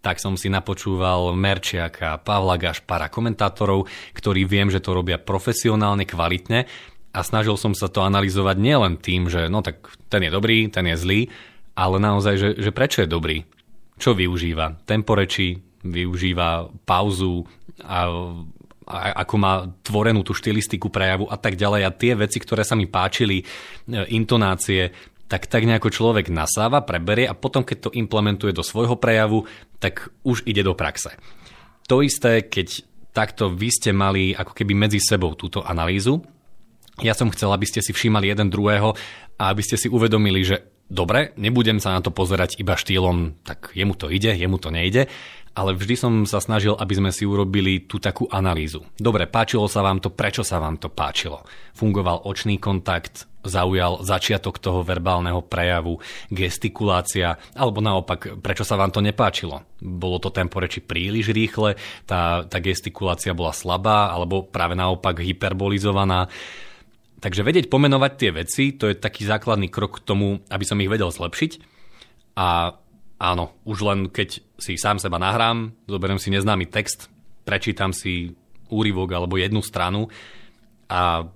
tak 0.00 0.16
som 0.16 0.32
si 0.40 0.48
napočúval 0.48 1.36
Merčiaka, 1.36 2.16
Pavla 2.24 2.56
Gašpara, 2.56 3.12
komentátorov, 3.12 3.84
ktorí 4.16 4.48
viem, 4.48 4.72
že 4.72 4.80
to 4.80 4.96
robia 4.96 5.20
profesionálne, 5.20 6.08
kvalitne 6.08 6.64
a 7.12 7.20
snažil 7.20 7.60
som 7.60 7.76
sa 7.76 7.92
to 7.92 8.00
analyzovať 8.00 8.56
nielen 8.56 8.96
tým, 8.96 9.28
že 9.28 9.52
no 9.52 9.60
tak 9.60 9.92
ten 10.08 10.24
je 10.24 10.32
dobrý, 10.32 10.72
ten 10.72 10.88
je 10.88 10.96
zlý, 10.96 11.20
ale 11.76 12.00
naozaj, 12.00 12.34
že, 12.40 12.48
že 12.56 12.70
prečo 12.72 13.04
je 13.04 13.12
dobrý. 13.12 13.44
Čo 14.00 14.16
využíva? 14.16 14.80
Temporeči, 14.88 15.60
využíva 15.84 16.72
pauzu 16.88 17.44
a, 17.84 18.08
a 18.88 18.96
ako 19.24 19.34
má 19.36 19.68
tvorenú 19.84 20.24
tú 20.24 20.32
štilistiku 20.32 20.88
prejavu 20.88 21.28
a 21.28 21.36
tak 21.36 21.60
ďalej. 21.60 21.82
A 21.84 21.92
tie 21.92 22.12
veci, 22.16 22.40
ktoré 22.40 22.64
sa 22.64 22.76
mi 22.76 22.88
páčili, 22.88 23.40
e, 23.40 23.44
intonácie, 24.16 25.09
tak 25.30 25.46
tak 25.46 25.62
nejako 25.62 25.94
človek 25.94 26.26
nasáva, 26.26 26.82
preberie 26.82 27.30
a 27.30 27.38
potom, 27.38 27.62
keď 27.62 27.88
to 27.88 27.90
implementuje 27.94 28.50
do 28.50 28.66
svojho 28.66 28.98
prejavu, 28.98 29.46
tak 29.78 30.10
už 30.26 30.42
ide 30.42 30.66
do 30.66 30.74
praxe. 30.74 31.14
To 31.86 32.02
isté, 32.02 32.42
keď 32.50 32.82
takto 33.14 33.46
vy 33.46 33.70
ste 33.70 33.94
mali 33.94 34.34
ako 34.34 34.50
keby 34.50 34.74
medzi 34.74 34.98
sebou 34.98 35.38
túto 35.38 35.62
analýzu, 35.62 36.18
ja 37.00 37.14
som 37.14 37.30
chcel, 37.30 37.54
aby 37.54 37.64
ste 37.64 37.80
si 37.80 37.94
všímali 37.94 38.28
jeden 38.28 38.50
druhého 38.50 38.92
a 39.38 39.42
aby 39.54 39.62
ste 39.62 39.78
si 39.78 39.86
uvedomili, 39.86 40.42
že 40.42 40.66
dobre, 40.90 41.32
nebudem 41.38 41.78
sa 41.78 41.94
na 41.94 42.02
to 42.02 42.10
pozerať 42.10 42.58
iba 42.58 42.74
štýlom, 42.74 43.40
tak 43.46 43.72
jemu 43.72 43.94
to 43.94 44.10
ide, 44.10 44.34
jemu 44.34 44.58
to 44.58 44.68
nejde, 44.74 45.06
ale 45.54 45.78
vždy 45.78 45.94
som 45.94 46.12
sa 46.26 46.42
snažil, 46.42 46.74
aby 46.74 46.94
sme 46.98 47.10
si 47.14 47.22
urobili 47.22 47.86
tú 47.86 48.02
takú 48.02 48.26
analýzu. 48.30 48.82
Dobre, 48.98 49.30
páčilo 49.30 49.70
sa 49.70 49.80
vám 49.80 50.02
to, 50.02 50.10
prečo 50.10 50.42
sa 50.42 50.58
vám 50.58 50.76
to 50.76 50.90
páčilo? 50.90 51.46
Fungoval 51.74 52.26
očný 52.26 52.58
kontakt, 52.58 53.29
zaujal 53.40 54.04
začiatok 54.04 54.60
toho 54.60 54.84
verbálneho 54.84 55.40
prejavu, 55.40 55.96
gestikulácia, 56.28 57.40
alebo 57.56 57.80
naopak, 57.80 58.40
prečo 58.44 58.64
sa 58.64 58.76
vám 58.76 58.92
to 58.92 59.00
nepáčilo? 59.00 59.64
Bolo 59.80 60.20
to 60.20 60.28
tempo 60.28 60.60
reči 60.60 60.84
príliš 60.84 61.32
rýchle, 61.32 61.80
tá, 62.04 62.44
tá 62.44 62.58
gestikulácia 62.60 63.32
bola 63.32 63.56
slabá, 63.56 64.12
alebo 64.12 64.44
práve 64.44 64.76
naopak 64.76 65.24
hyperbolizovaná. 65.24 66.28
Takže 67.20 67.44
vedieť 67.44 67.68
pomenovať 67.68 68.12
tie 68.16 68.30
veci, 68.32 68.64
to 68.76 68.88
je 68.88 68.96
taký 68.96 69.24
základný 69.24 69.68
krok 69.68 70.00
k 70.00 70.06
tomu, 70.08 70.40
aby 70.48 70.64
som 70.64 70.80
ich 70.80 70.88
vedel 70.88 71.12
zlepšiť. 71.12 71.52
A 72.36 72.76
áno, 73.20 73.52
už 73.68 73.78
len 73.84 73.98
keď 74.08 74.40
si 74.56 74.80
sám 74.80 75.00
seba 75.00 75.20
nahrám, 75.20 75.72
zoberiem 75.88 76.20
si 76.20 76.32
neznámy 76.32 76.68
text, 76.68 77.12
prečítam 77.44 77.92
si 77.92 78.36
úryvok 78.72 79.12
alebo 79.12 79.36
jednu 79.36 79.60
stranu 79.60 80.08
a 80.88 81.28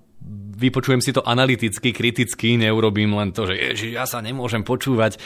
vypočujem 0.57 1.01
si 1.05 1.13
to 1.13 1.21
analyticky, 1.25 1.93
kriticky, 1.93 2.57
neurobím 2.57 3.13
len 3.15 3.31
to, 3.35 3.51
že 3.51 3.55
ježi, 3.55 3.89
ja 3.95 4.09
sa 4.09 4.25
nemôžem 4.25 4.65
počúvať. 4.65 5.21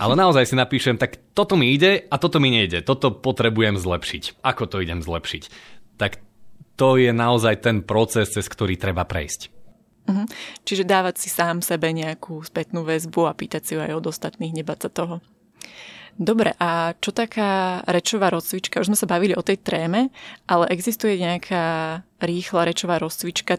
Ale 0.00 0.16
naozaj 0.16 0.48
si 0.48 0.56
napíšem, 0.56 0.96
tak 0.96 1.20
toto 1.36 1.60
mi 1.60 1.76
ide 1.76 2.08
a 2.08 2.16
toto 2.16 2.40
mi 2.40 2.48
nejde. 2.48 2.80
Toto 2.80 3.12
potrebujem 3.12 3.76
zlepšiť. 3.76 4.40
Ako 4.40 4.64
to 4.64 4.80
idem 4.80 5.04
zlepšiť? 5.04 5.42
Tak 6.00 6.24
to 6.80 6.96
je 6.96 7.12
naozaj 7.12 7.60
ten 7.60 7.84
proces, 7.84 8.32
cez 8.32 8.48
ktorý 8.48 8.80
treba 8.80 9.04
prejsť. 9.04 9.52
Uh-huh. 10.04 10.26
Čiže 10.64 10.88
dávať 10.88 11.20
si 11.20 11.28
sám 11.28 11.60
sebe 11.60 11.92
nejakú 11.92 12.40
spätnú 12.44 12.84
väzbu 12.84 13.28
a 13.28 13.36
pýtať 13.36 13.62
si 13.64 13.72
ju 13.76 13.80
aj 13.84 13.92
od 13.92 14.08
ostatných, 14.08 14.56
nebať 14.56 14.88
sa 14.88 14.90
toho. 14.90 15.16
Dobre, 16.14 16.54
a 16.62 16.94
čo 17.02 17.10
taká 17.10 17.82
rečová 17.90 18.30
rozcvička? 18.30 18.78
Už 18.78 18.86
sme 18.86 18.98
sa 18.98 19.10
bavili 19.10 19.34
o 19.34 19.42
tej 19.42 19.58
tréme, 19.58 20.14
ale 20.46 20.70
existuje 20.70 21.18
nejaká 21.18 22.00
rýchla 22.22 22.70
rečová 22.70 23.02
rozcvička? 23.02 23.58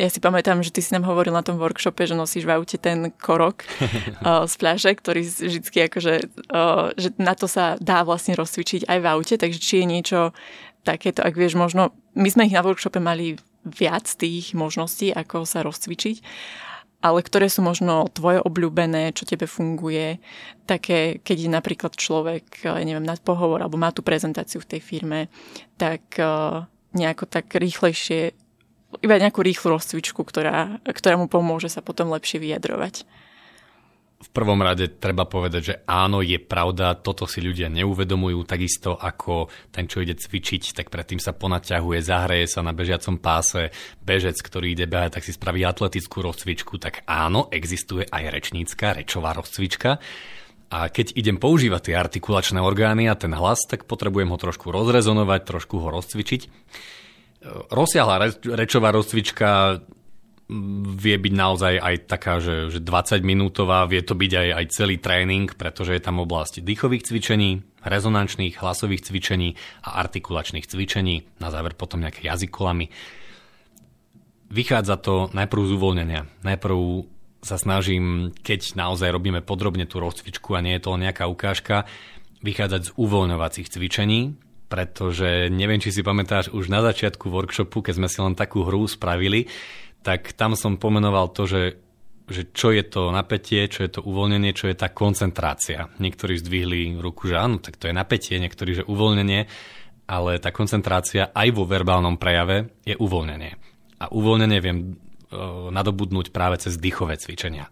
Ja 0.00 0.08
si 0.08 0.16
pamätám, 0.16 0.64
že 0.64 0.72
ty 0.72 0.80
si 0.80 0.96
nám 0.96 1.04
hovoril 1.04 1.36
na 1.36 1.44
tom 1.44 1.60
workshope, 1.60 2.08
že 2.08 2.16
nosíš 2.16 2.48
v 2.48 2.56
aute 2.56 2.80
ten 2.80 3.12
korok 3.20 3.68
z 4.50 4.54
pľaže, 4.56 4.96
ktorý 4.96 5.20
vždy 5.28 5.78
akože, 5.92 6.14
že 6.96 7.08
na 7.20 7.36
to 7.36 7.44
sa 7.44 7.76
dá 7.76 8.00
vlastne 8.00 8.32
rozcvičiť 8.32 8.88
aj 8.88 8.98
v 8.98 9.06
aute, 9.12 9.34
takže 9.36 9.60
či 9.60 9.84
je 9.84 9.86
niečo 9.86 10.20
takéto, 10.88 11.20
ak 11.20 11.36
vieš, 11.36 11.60
možno, 11.60 11.92
my 12.16 12.28
sme 12.32 12.48
ich 12.48 12.56
na 12.56 12.64
workshope 12.64 12.96
mali 12.96 13.36
viac 13.60 14.08
tých 14.08 14.56
možností, 14.56 15.12
ako 15.12 15.44
sa 15.44 15.60
rozcvičiť, 15.60 16.16
ale 17.00 17.20
ktoré 17.20 17.52
sú 17.52 17.60
možno 17.60 18.08
tvoje 18.08 18.40
obľúbené, 18.40 19.12
čo 19.12 19.28
tebe 19.28 19.44
funguje, 19.44 20.20
také, 20.64 21.20
keď 21.20 21.36
je 21.44 21.50
napríklad 21.52 21.92
človek, 21.92 22.64
ja 22.64 22.76
neviem, 22.80 23.04
na 23.04 23.20
pohovor 23.20 23.60
alebo 23.60 23.80
má 23.80 23.92
tú 23.92 24.00
prezentáciu 24.00 24.64
v 24.64 24.76
tej 24.76 24.80
firme, 24.80 25.28
tak 25.76 26.16
nejako 26.92 27.24
tak 27.28 27.52
rýchlejšie, 27.52 28.36
iba 28.98 29.22
nejakú 29.22 29.46
rýchlu 29.46 29.78
rozcvičku, 29.78 30.26
ktorá, 30.26 30.82
ktorá 30.82 31.14
mu 31.14 31.30
pomôže 31.30 31.70
sa 31.70 31.78
potom 31.78 32.10
lepšie 32.10 32.42
vyjadrovať 32.42 33.06
v 34.20 34.28
prvom 34.36 34.60
rade 34.60 35.00
treba 35.00 35.24
povedať, 35.24 35.62
že 35.64 35.74
áno, 35.88 36.20
je 36.20 36.36
pravda, 36.36 36.92
toto 36.92 37.24
si 37.24 37.40
ľudia 37.40 37.72
neuvedomujú, 37.72 38.44
takisto 38.44 38.92
ako 38.92 39.48
ten, 39.72 39.88
čo 39.88 40.04
ide 40.04 40.12
cvičiť, 40.12 40.76
tak 40.76 40.92
predtým 40.92 41.16
sa 41.16 41.32
ponaťahuje, 41.32 41.98
zahraje 42.04 42.44
sa 42.44 42.60
na 42.60 42.76
bežiacom 42.76 43.16
páse, 43.16 43.72
bežec, 44.04 44.36
ktorý 44.36 44.76
ide 44.76 44.84
behať, 44.84 45.16
tak 45.16 45.24
si 45.24 45.32
spraví 45.32 45.64
atletickú 45.64 46.20
rozcvičku, 46.20 46.76
tak 46.76 47.00
áno, 47.08 47.48
existuje 47.48 48.04
aj 48.04 48.28
rečnícka, 48.28 48.92
rečová 48.92 49.32
rozcvička. 49.32 49.96
A 50.70 50.86
keď 50.92 51.16
idem 51.16 51.40
používať 51.40 51.90
tie 51.90 51.94
artikulačné 51.96 52.60
orgány 52.60 53.08
a 53.08 53.16
ten 53.16 53.32
hlas, 53.32 53.64
tak 53.64 53.88
potrebujem 53.88 54.28
ho 54.28 54.38
trošku 54.38 54.68
rozrezonovať, 54.68 55.40
trošku 55.48 55.80
ho 55.80 55.88
rozcvičiť. 55.96 56.42
Rozsiahla 57.70 58.36
rečová 58.52 58.92
rozcvička 58.92 59.80
vie 60.98 61.16
byť 61.16 61.34
naozaj 61.34 61.74
aj 61.78 61.94
taká, 62.10 62.42
že, 62.42 62.74
že 62.74 62.82
20 62.82 63.22
minútová, 63.22 63.86
vie 63.86 64.02
to 64.02 64.18
byť 64.18 64.32
aj, 64.34 64.48
aj 64.58 64.64
celý 64.74 64.96
tréning, 64.98 65.46
pretože 65.54 65.94
je 65.94 66.02
tam 66.02 66.18
oblasť 66.18 66.66
dýchových 66.66 67.06
cvičení, 67.06 67.62
rezonančných, 67.86 68.58
hlasových 68.58 69.06
cvičení 69.06 69.54
a 69.86 70.02
artikulačných 70.02 70.66
cvičení, 70.66 71.22
na 71.38 71.48
záver 71.54 71.78
potom 71.78 72.02
nejaké 72.02 72.26
jazykolami. 72.26 72.90
Vychádza 74.50 74.98
to 74.98 75.30
najprv 75.30 75.62
z 75.62 75.72
uvoľnenia. 75.78 76.22
Najprv 76.42 77.06
sa 77.40 77.56
snažím, 77.56 78.34
keď 78.42 78.74
naozaj 78.74 79.14
robíme 79.14 79.40
podrobne 79.46 79.86
tú 79.86 80.02
rozcvičku 80.02 80.58
a 80.58 80.64
nie 80.66 80.76
je 80.76 80.82
to 80.82 80.92
len 80.98 81.06
nejaká 81.06 81.30
ukážka, 81.30 81.86
vychádzať 82.42 82.90
z 82.90 82.94
uvoľňovacích 82.98 83.70
cvičení, 83.70 84.34
pretože 84.70 85.50
neviem, 85.50 85.82
či 85.82 85.90
si 85.90 86.06
pamätáš 86.06 86.54
už 86.54 86.70
na 86.70 86.78
začiatku 86.78 87.26
workshopu, 87.26 87.82
keď 87.82 87.94
sme 87.98 88.08
si 88.08 88.22
len 88.22 88.38
takú 88.38 88.62
hru 88.62 88.86
spravili, 88.86 89.50
tak 90.06 90.30
tam 90.38 90.54
som 90.54 90.78
pomenoval 90.78 91.34
to, 91.34 91.50
že, 91.50 91.62
že 92.30 92.54
čo 92.54 92.70
je 92.70 92.86
to 92.86 93.10
napätie, 93.10 93.66
čo 93.66 93.82
je 93.82 93.90
to 93.90 94.00
uvoľnenie, 94.06 94.54
čo 94.54 94.70
je 94.70 94.78
tá 94.78 94.86
koncentrácia. 94.86 95.90
Niektorí 95.98 96.38
zdvihli 96.38 97.02
ruku, 97.02 97.26
že 97.26 97.36
áno, 97.36 97.58
tak 97.58 97.82
to 97.82 97.90
je 97.90 97.98
napätie, 97.98 98.38
niektorí, 98.38 98.80
že 98.80 98.86
uvoľnenie, 98.86 99.50
ale 100.06 100.38
tá 100.38 100.54
koncentrácia 100.54 101.34
aj 101.34 101.48
vo 101.50 101.66
verbálnom 101.66 102.14
prejave 102.14 102.70
je 102.86 102.94
uvoľnenie. 102.94 103.52
A 104.00 104.08
uvoľnenie 104.08 104.58
viem 104.62 104.78
e, 104.80 104.86
nadobudnúť 105.74 106.30
práve 106.30 106.62
cez 106.62 106.78
dýchové 106.78 107.18
cvičenia. 107.18 107.68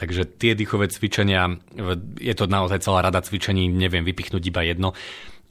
Takže 0.00 0.24
tie 0.24 0.56
dýchové 0.56 0.88
cvičenia, 0.88 1.60
je 2.18 2.34
to 2.34 2.48
naozaj 2.48 2.80
celá 2.80 3.04
rada 3.04 3.20
cvičení, 3.20 3.68
neviem 3.68 4.02
vypichnúť 4.02 4.42
iba 4.48 4.64
jedno, 4.64 4.96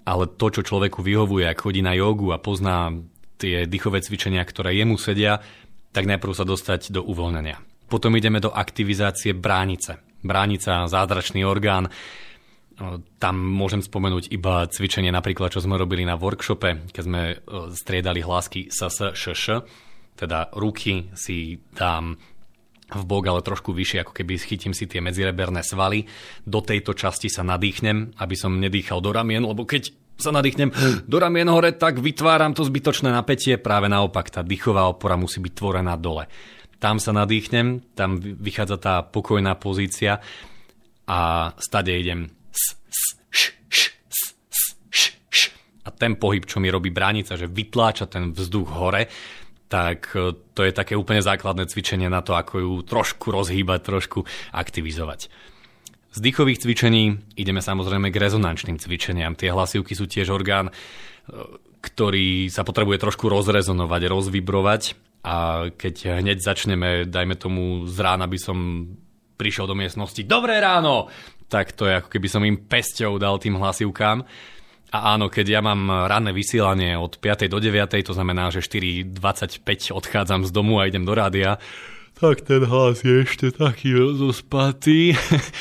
ale 0.07 0.31
to, 0.39 0.47
čo 0.47 0.63
človeku 0.63 1.03
vyhovuje, 1.03 1.43
ak 1.43 1.67
chodí 1.67 1.83
na 1.83 1.91
jogu 1.91 2.31
a 2.31 2.39
pozná 2.39 2.95
tie 3.35 3.67
dýchové 3.67 3.99
cvičenia, 3.99 4.47
ktoré 4.47 4.71
jemu 4.71 4.95
sedia, 4.95 5.43
tak 5.91 6.07
najprv 6.07 6.31
sa 6.31 6.47
dostať 6.47 6.95
do 6.95 7.03
uvoľnenia. 7.03 7.59
Potom 7.91 8.15
ideme 8.15 8.39
do 8.39 8.47
aktivizácie 8.47 9.35
bránice. 9.35 9.99
Bránica, 10.23 10.87
zázračný 10.87 11.43
orgán. 11.43 11.91
Tam 13.19 13.35
môžem 13.35 13.83
spomenúť 13.83 14.31
iba 14.31 14.63
cvičenie 14.69 15.11
napríklad, 15.11 15.51
čo 15.51 15.59
sme 15.59 15.75
robili 15.75 16.07
na 16.07 16.15
workshope, 16.15 16.87
keď 16.93 17.03
sme 17.03 17.21
striedali 17.75 18.23
hlásky 18.23 18.71
ss, 18.71 19.11
šš, 19.11 19.45
teda 20.17 20.55
ruky 20.55 21.11
si 21.13 21.61
dám 21.75 22.17
v 22.87 23.03
bok, 23.03 23.27
ale 23.27 23.43
trošku 23.43 23.75
vyššie, 23.75 24.07
ako 24.07 24.13
keby 24.15 24.39
chytím 24.39 24.71
si 24.71 24.87
tie 24.87 25.03
medzireberné 25.03 25.59
svaly. 25.59 26.07
Do 26.47 26.63
tejto 26.63 26.95
časti 26.95 27.27
sa 27.27 27.43
nadýchnem, 27.43 28.15
aby 28.15 28.35
som 28.39 28.55
nedýchal 28.55 29.03
do 29.03 29.11
ramien, 29.11 29.43
lebo 29.43 29.67
keď 29.67 29.91
sa 30.17 30.33
nadýchnem 30.33 30.73
do 31.05 31.17
ramien 31.19 31.45
hore, 31.51 31.75
tak 31.75 32.01
vytváram 32.01 32.55
to 32.55 32.65
zbytočné 32.65 33.11
napätie. 33.11 33.59
Práve 33.59 33.91
naopak, 33.91 34.31
tá 34.33 34.41
dýchová 34.41 34.89
opora 34.89 35.19
musí 35.19 35.43
byť 35.43 35.53
tvorená 35.53 35.93
dole. 35.99 36.25
Tam 36.77 36.97
sa 37.01 37.13
nadýchnem, 37.13 37.93
tam 37.97 38.21
vychádza 38.21 38.77
tá 38.77 38.95
pokojná 39.05 39.57
pozícia 39.57 40.21
a 41.09 41.51
stade 41.57 41.93
idem 41.93 42.37
a 45.87 45.89
ten 45.95 46.19
pohyb, 46.19 46.43
čo 46.43 46.59
mi 46.59 46.67
robí 46.67 46.91
bránica, 46.91 47.39
že 47.39 47.47
vytláča 47.47 48.11
ten 48.11 48.35
vzduch 48.35 48.67
hore, 48.75 49.07
tak 49.67 50.11
e, 50.15 50.35
to 50.55 50.61
je 50.63 50.71
také 50.71 50.95
úplne 50.95 51.23
základné 51.23 51.67
cvičenie 51.67 52.07
na 52.07 52.23
to, 52.23 52.35
ako 52.35 52.55
ju 52.59 52.73
trošku 52.83 53.31
rozhýbať, 53.31 53.79
trošku 53.83 54.23
aktivizovať. 54.55 55.31
Z 56.11 56.19
dýchových 56.23 56.63
cvičení 56.63 57.19
ideme 57.37 57.61
samozrejme 57.61 58.09
k 58.09 58.17
rezonančným 58.17 58.81
cvičeniam. 58.81 59.37
Tie 59.37 59.53
hlasivky 59.53 59.93
sú 59.93 60.09
tiež 60.09 60.33
orgán, 60.33 60.71
e, 60.71 60.73
ktorý 61.83 62.49
sa 62.49 62.65
potrebuje 62.65 62.99
trošku 62.99 63.29
rozrezonovať, 63.29 64.01
rozvibrovať 64.09 64.81
a 65.23 65.67
keď 65.75 66.23
hneď 66.23 66.41
začneme, 66.41 67.05
dajme 67.05 67.35
tomu 67.37 67.85
z 67.85 67.97
rána 67.99 68.25
by 68.25 68.39
som 68.39 68.57
prišiel 69.37 69.69
do 69.69 69.77
miestnosti 69.77 70.25
Dobré 70.25 70.57
ráno! 70.57 71.11
tak 71.47 71.71
to 71.71 71.87
je 71.87 72.03
ako 72.03 72.09
keby 72.11 72.27
som 72.27 72.43
im 72.43 72.59
pesťou 72.59 73.15
dal 73.17 73.39
tým 73.39 73.55
hlasivkám. 73.55 74.27
A 74.87 75.19
áno, 75.19 75.27
keď 75.27 75.59
ja 75.59 75.61
mám 75.63 76.07
ranné 76.07 76.31
vysielanie 76.31 76.95
od 76.95 77.19
5. 77.19 77.51
do 77.51 77.59
9. 77.59 78.07
to 78.07 78.15
znamená, 78.15 78.47
že 78.55 78.63
4.25 78.63 79.91
odchádzam 79.91 80.47
z 80.47 80.51
domu 80.55 80.79
a 80.79 80.87
idem 80.87 81.03
do 81.03 81.11
rádia, 81.11 81.59
tak 82.17 82.41
ten 82.41 82.65
hlas 82.65 83.03
je 83.05 83.27
ešte 83.27 83.51
taký 83.53 83.93
rozospatý. 83.93 85.13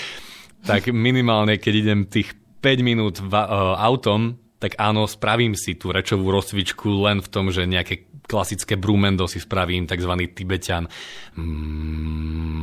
tak 0.70 0.88
minimálne, 0.88 1.58
keď 1.58 1.74
idem 1.74 2.06
tých 2.08 2.32
5 2.64 2.86
minút 2.86 3.20
v, 3.20 3.34
uh, 3.34 3.76
autom, 3.76 4.38
tak 4.56 4.80
áno, 4.80 5.04
spravím 5.04 5.52
si 5.52 5.76
tú 5.76 5.92
rečovú 5.92 6.32
rozcvičku 6.32 6.88
len 7.04 7.20
v 7.20 7.28
tom, 7.28 7.52
že 7.52 7.68
nejaké 7.68 8.08
klasické 8.24 8.80
brumendo 8.80 9.28
si 9.28 9.38
spravím, 9.38 9.86
tzv. 9.86 10.10
tibetan. 10.32 10.88
Mm, 11.36 12.56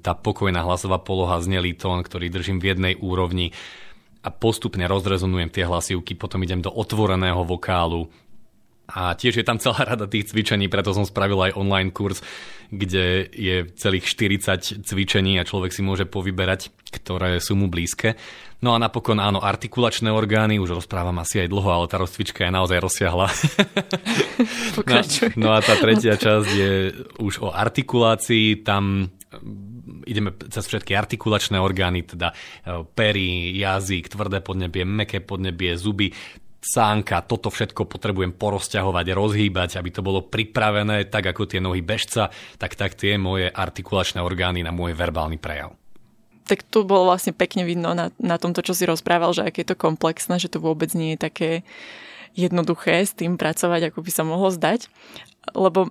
tá 0.00 0.14
pokojná 0.14 0.62
hlasová 0.64 1.02
poloha, 1.02 1.42
znelý 1.42 1.74
tón, 1.76 2.00
ktorý 2.06 2.30
držím 2.32 2.62
v 2.62 2.72
jednej 2.72 2.94
úrovni 2.96 3.52
a 4.26 4.28
postupne 4.34 4.82
rozrezonujem 4.90 5.54
tie 5.54 5.62
hlasivky, 5.62 6.18
potom 6.18 6.42
idem 6.42 6.58
do 6.58 6.74
otvoreného 6.74 7.46
vokálu, 7.46 8.10
a 8.86 9.18
tiež 9.18 9.42
je 9.42 9.46
tam 9.46 9.58
celá 9.58 9.82
rada 9.82 10.06
tých 10.06 10.30
cvičení, 10.30 10.70
preto 10.70 10.94
som 10.94 11.02
spravil 11.02 11.50
aj 11.50 11.58
online 11.58 11.90
kurz, 11.90 12.22
kde 12.70 13.26
je 13.34 13.66
celých 13.74 14.06
40 14.06 14.86
cvičení 14.86 15.42
a 15.42 15.46
človek 15.46 15.74
si 15.74 15.82
môže 15.82 16.06
povyberať, 16.06 16.70
ktoré 16.94 17.42
sú 17.42 17.58
mu 17.58 17.66
blízke. 17.66 18.14
No 18.62 18.72
a 18.72 18.80
napokon 18.80 19.18
áno, 19.18 19.42
artikulačné 19.42 20.08
orgány, 20.08 20.62
už 20.62 20.80
rozprávam 20.80 21.18
asi 21.18 21.42
aj 21.44 21.50
dlho, 21.50 21.66
ale 21.66 21.90
tá 21.90 21.98
rozcvička 21.98 22.46
je 22.46 22.54
naozaj 22.54 22.78
rozsiahla. 22.78 23.28
no, 24.86 24.98
no 25.34 25.48
a 25.50 25.58
tá 25.60 25.74
tretia 25.76 26.14
časť 26.14 26.48
je 26.54 26.72
už 27.18 27.42
o 27.42 27.50
artikulácii, 27.50 28.62
tam 28.62 29.10
ideme 30.06 30.30
cez 30.48 30.64
všetky 30.64 30.94
artikulačné 30.94 31.58
orgány, 31.58 32.06
teda 32.06 32.32
e, 32.32 32.34
pery, 32.94 33.58
jazyk, 33.58 34.08
tvrdé 34.08 34.38
podnebie, 34.40 34.86
meké 34.86 35.18
podnebie, 35.18 35.74
zuby, 35.74 36.14
sánka, 36.66 37.22
toto 37.22 37.50
všetko 37.50 37.86
potrebujem 37.86 38.34
porozťahovať, 38.34 39.06
rozhýbať, 39.14 39.78
aby 39.78 39.90
to 39.94 40.02
bolo 40.02 40.26
pripravené 40.26 41.06
tak 41.06 41.30
ako 41.30 41.46
tie 41.46 41.62
nohy 41.62 41.82
bežca, 41.82 42.30
tak 42.58 42.74
tak 42.74 42.98
tie 42.98 43.14
moje 43.18 43.46
artikulačné 43.50 44.18
orgány 44.18 44.66
na 44.66 44.74
môj 44.74 44.94
verbálny 44.94 45.38
prejav 45.38 45.74
tak 46.46 46.62
tu 46.62 46.86
bolo 46.86 47.10
vlastne 47.10 47.34
pekne 47.34 47.66
vidno 47.66 47.90
na, 47.92 48.14
na 48.22 48.38
tomto, 48.38 48.62
čo 48.62 48.70
si 48.70 48.86
rozprával, 48.86 49.34
že 49.34 49.42
aké 49.42 49.66
je 49.66 49.74
to 49.74 49.82
komplexné, 49.82 50.38
že 50.38 50.46
to 50.46 50.62
vôbec 50.62 50.94
nie 50.94 51.18
je 51.18 51.26
také 51.26 51.50
jednoduché 52.38 53.02
s 53.02 53.18
tým 53.18 53.34
pracovať, 53.34 53.90
ako 53.90 53.98
by 54.06 54.10
sa 54.14 54.22
mohlo 54.22 54.54
zdať. 54.54 54.86
Lebo 55.58 55.90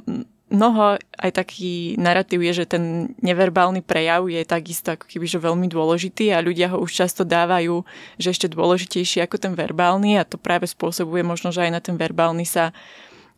mnoho 0.49 1.01
aj 1.01 1.31
taký 1.33 1.97
narratív 1.97 2.45
je, 2.45 2.63
že 2.63 2.77
ten 2.77 3.13
neverbálny 3.25 3.81
prejav 3.81 4.29
je 4.29 4.45
takisto 4.45 4.93
ako 4.93 5.09
keby 5.09 5.25
že 5.25 5.41
veľmi 5.41 5.65
dôležitý 5.65 6.29
a 6.29 6.43
ľudia 6.45 6.69
ho 6.69 6.77
už 6.77 6.91
často 6.93 7.25
dávajú, 7.25 7.81
že 8.21 8.29
ešte 8.29 8.53
dôležitejší 8.53 9.25
ako 9.25 9.41
ten 9.41 9.53
verbálny 9.57 10.21
a 10.21 10.27
to 10.27 10.37
práve 10.37 10.69
spôsobuje 10.69 11.25
možno, 11.25 11.49
že 11.49 11.65
aj 11.65 11.71
na 11.73 11.81
ten 11.81 11.97
verbálny 11.97 12.45
sa 12.45 12.69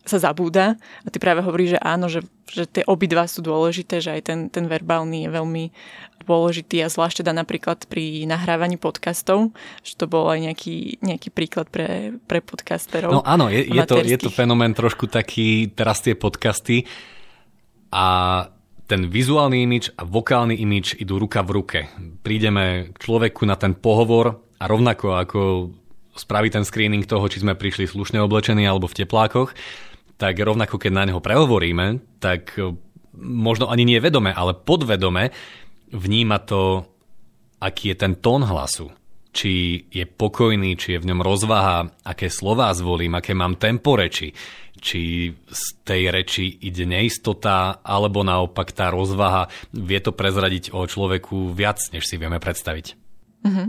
sa 0.07 0.19
zabúda 0.19 0.79
a 1.03 1.07
ty 1.11 1.19
práve 1.19 1.43
hovoríš, 1.43 1.77
že 1.77 1.79
áno, 1.83 2.07
že, 2.07 2.23
že 2.49 2.65
tie 2.65 2.83
obidva 2.87 3.27
sú 3.27 3.43
dôležité, 3.43 3.99
že 3.99 4.15
aj 4.17 4.21
ten, 4.23 4.39
ten 4.47 4.65
verbálny 4.65 5.27
je 5.27 5.29
veľmi 5.29 5.63
dôležitý 6.27 6.83
a 6.83 6.91
zvlášť 6.91 7.23
teda 7.23 7.31
napríklad 7.31 7.87
pri 7.87 8.27
nahrávaní 8.27 8.75
podcastov, 8.75 9.55
že 9.83 9.95
to 9.95 10.11
bol 10.11 10.27
aj 10.27 10.43
nejaký, 10.43 10.99
nejaký 10.99 11.29
príklad 11.31 11.71
pre, 11.71 12.19
pre 12.27 12.43
podcasterov. 12.43 13.11
No 13.11 13.21
áno, 13.23 13.47
je, 13.47 13.63
je, 13.63 13.83
to, 13.87 14.03
je 14.03 14.17
to 14.19 14.31
fenomén 14.31 14.75
trošku 14.75 15.07
taký, 15.07 15.71
teraz 15.71 16.03
tie 16.03 16.15
podcasty 16.15 16.83
a 17.91 18.05
ten 18.87 19.11
vizuálny 19.11 19.67
imič 19.67 19.91
a 19.99 20.07
vokálny 20.07 20.55
imič 20.63 20.95
idú 20.95 21.19
ruka 21.19 21.43
v 21.43 21.51
ruke. 21.59 21.79
Prídeme 22.23 22.95
k 22.95 22.97
človeku 23.03 23.43
na 23.43 23.59
ten 23.59 23.75
pohovor 23.75 24.39
a 24.57 24.63
rovnako 24.63 25.19
ako 25.19 25.39
spraví 26.17 26.49
ten 26.49 26.65
screening 26.65 27.05
toho, 27.05 27.27
či 27.29 27.43
sme 27.43 27.53
prišli 27.53 27.85
slušne 27.85 28.17
oblečení 28.23 28.65
alebo 28.65 28.89
v 28.89 29.03
teplákoch, 29.03 29.53
tak 30.17 30.37
rovnako 30.37 30.81
keď 30.81 30.91
na 30.93 31.03
neho 31.05 31.21
prehovoríme, 31.21 32.01
tak 32.17 32.57
možno 33.17 33.69
ani 33.69 33.85
nie 33.85 34.01
vedome, 34.01 34.33
ale 34.33 34.57
podvedome 34.57 35.33
vníma 35.93 36.37
to, 36.43 36.85
aký 37.61 37.93
je 37.93 37.97
ten 37.97 38.13
tón 38.17 38.45
hlasu. 38.45 38.93
Či 39.37 39.85
je 39.93 40.05
pokojný, 40.09 40.73
či 40.81 40.97
je 40.97 41.01
v 41.01 41.13
ňom 41.13 41.21
rozvaha, 41.21 41.93
aké 42.01 42.25
slová 42.33 42.73
zvolím, 42.73 43.13
aké 43.13 43.37
mám 43.37 43.61
tempo 43.61 43.93
reči, 43.93 44.33
či 44.77 45.29
z 45.29 45.63
tej 45.85 46.09
reči 46.09 46.45
ide 46.65 46.89
neistota, 46.89 47.81
alebo 47.85 48.25
naopak 48.25 48.73
tá 48.73 48.89
rozvaha 48.89 49.49
vie 49.73 50.01
to 50.01 50.13
prezradiť 50.13 50.73
o 50.73 50.85
človeku 50.85 51.53
viac, 51.53 51.77
než 51.93 52.09
si 52.09 52.17
vieme 52.17 52.41
predstaviť. 52.41 52.97
Mm-hmm. 53.45 53.67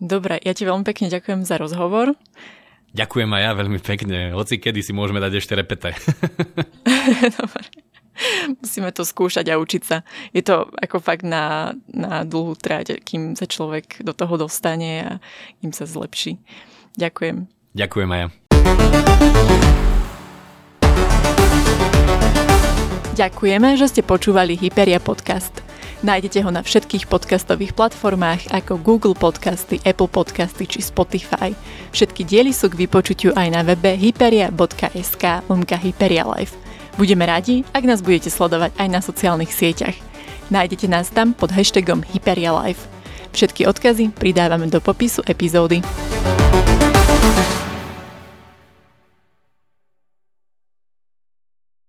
Dobre, 0.00 0.40
ja 0.42 0.56
ti 0.56 0.64
veľmi 0.64 0.82
pekne 0.82 1.12
ďakujem 1.12 1.44
za 1.44 1.60
rozhovor. 1.60 2.16
Ďakujem 2.90 3.30
aj 3.30 3.42
ja 3.42 3.52
veľmi 3.54 3.78
pekne. 3.78 4.18
Hoci 4.34 4.58
kedy 4.58 4.82
si 4.82 4.90
môžeme 4.90 5.22
dať 5.22 5.38
ešte 5.38 5.54
repete. 5.54 5.94
Dobre. 7.38 7.66
Musíme 8.60 8.90
to 8.92 9.06
skúšať 9.06 9.48
a 9.48 9.56
učiť 9.56 9.82
sa. 9.86 10.02
Je 10.34 10.42
to 10.44 10.68
ako 10.76 11.00
fakt 11.00 11.24
na, 11.24 11.72
na 11.88 12.26
dlhú 12.26 12.58
tráť, 12.58 13.00
kým 13.00 13.38
sa 13.38 13.46
človek 13.48 14.02
do 14.04 14.12
toho 14.12 14.36
dostane 14.36 14.92
a 15.06 15.12
kým 15.62 15.72
sa 15.72 15.86
zlepší. 15.86 16.36
Ďakujem. 16.98 17.46
Ďakujem 17.78 18.08
aj 18.10 18.20
ja. 18.20 18.28
Ďakujeme, 23.10 23.68
že 23.76 23.86
ste 23.86 24.02
počúvali 24.02 24.56
Hyperia 24.56 24.98
podcast. 24.98 25.69
Nájdete 26.00 26.40
ho 26.40 26.48
na 26.48 26.64
všetkých 26.64 27.12
podcastových 27.12 27.76
platformách 27.76 28.56
ako 28.56 28.80
Google 28.80 29.12
Podcasty, 29.12 29.84
Apple 29.84 30.08
Podcasty 30.08 30.64
či 30.64 30.80
Spotify. 30.80 31.52
Všetky 31.92 32.24
diely 32.24 32.56
sú 32.56 32.72
k 32.72 32.88
vypočutiu 32.88 33.36
aj 33.36 33.48
na 33.52 33.60
webe 33.60 33.92
hyperia.sk 34.00 35.44
lomka 35.52 35.76
Hyperia 35.76 36.24
Life. 36.24 36.56
Budeme 36.96 37.28
radi, 37.28 37.68
ak 37.76 37.84
nás 37.84 38.00
budete 38.00 38.32
sledovať 38.32 38.72
aj 38.80 38.88
na 38.88 39.00
sociálnych 39.04 39.52
sieťach. 39.52 39.96
Nájdete 40.48 40.88
nás 40.88 41.12
tam 41.12 41.36
pod 41.36 41.52
hashtagom 41.52 42.00
Hyperia 42.16 42.56
Life. 42.56 42.88
Všetky 43.36 43.68
odkazy 43.68 44.08
pridávame 44.08 44.72
do 44.72 44.80
popisu 44.80 45.20
epizódy. 45.28 45.84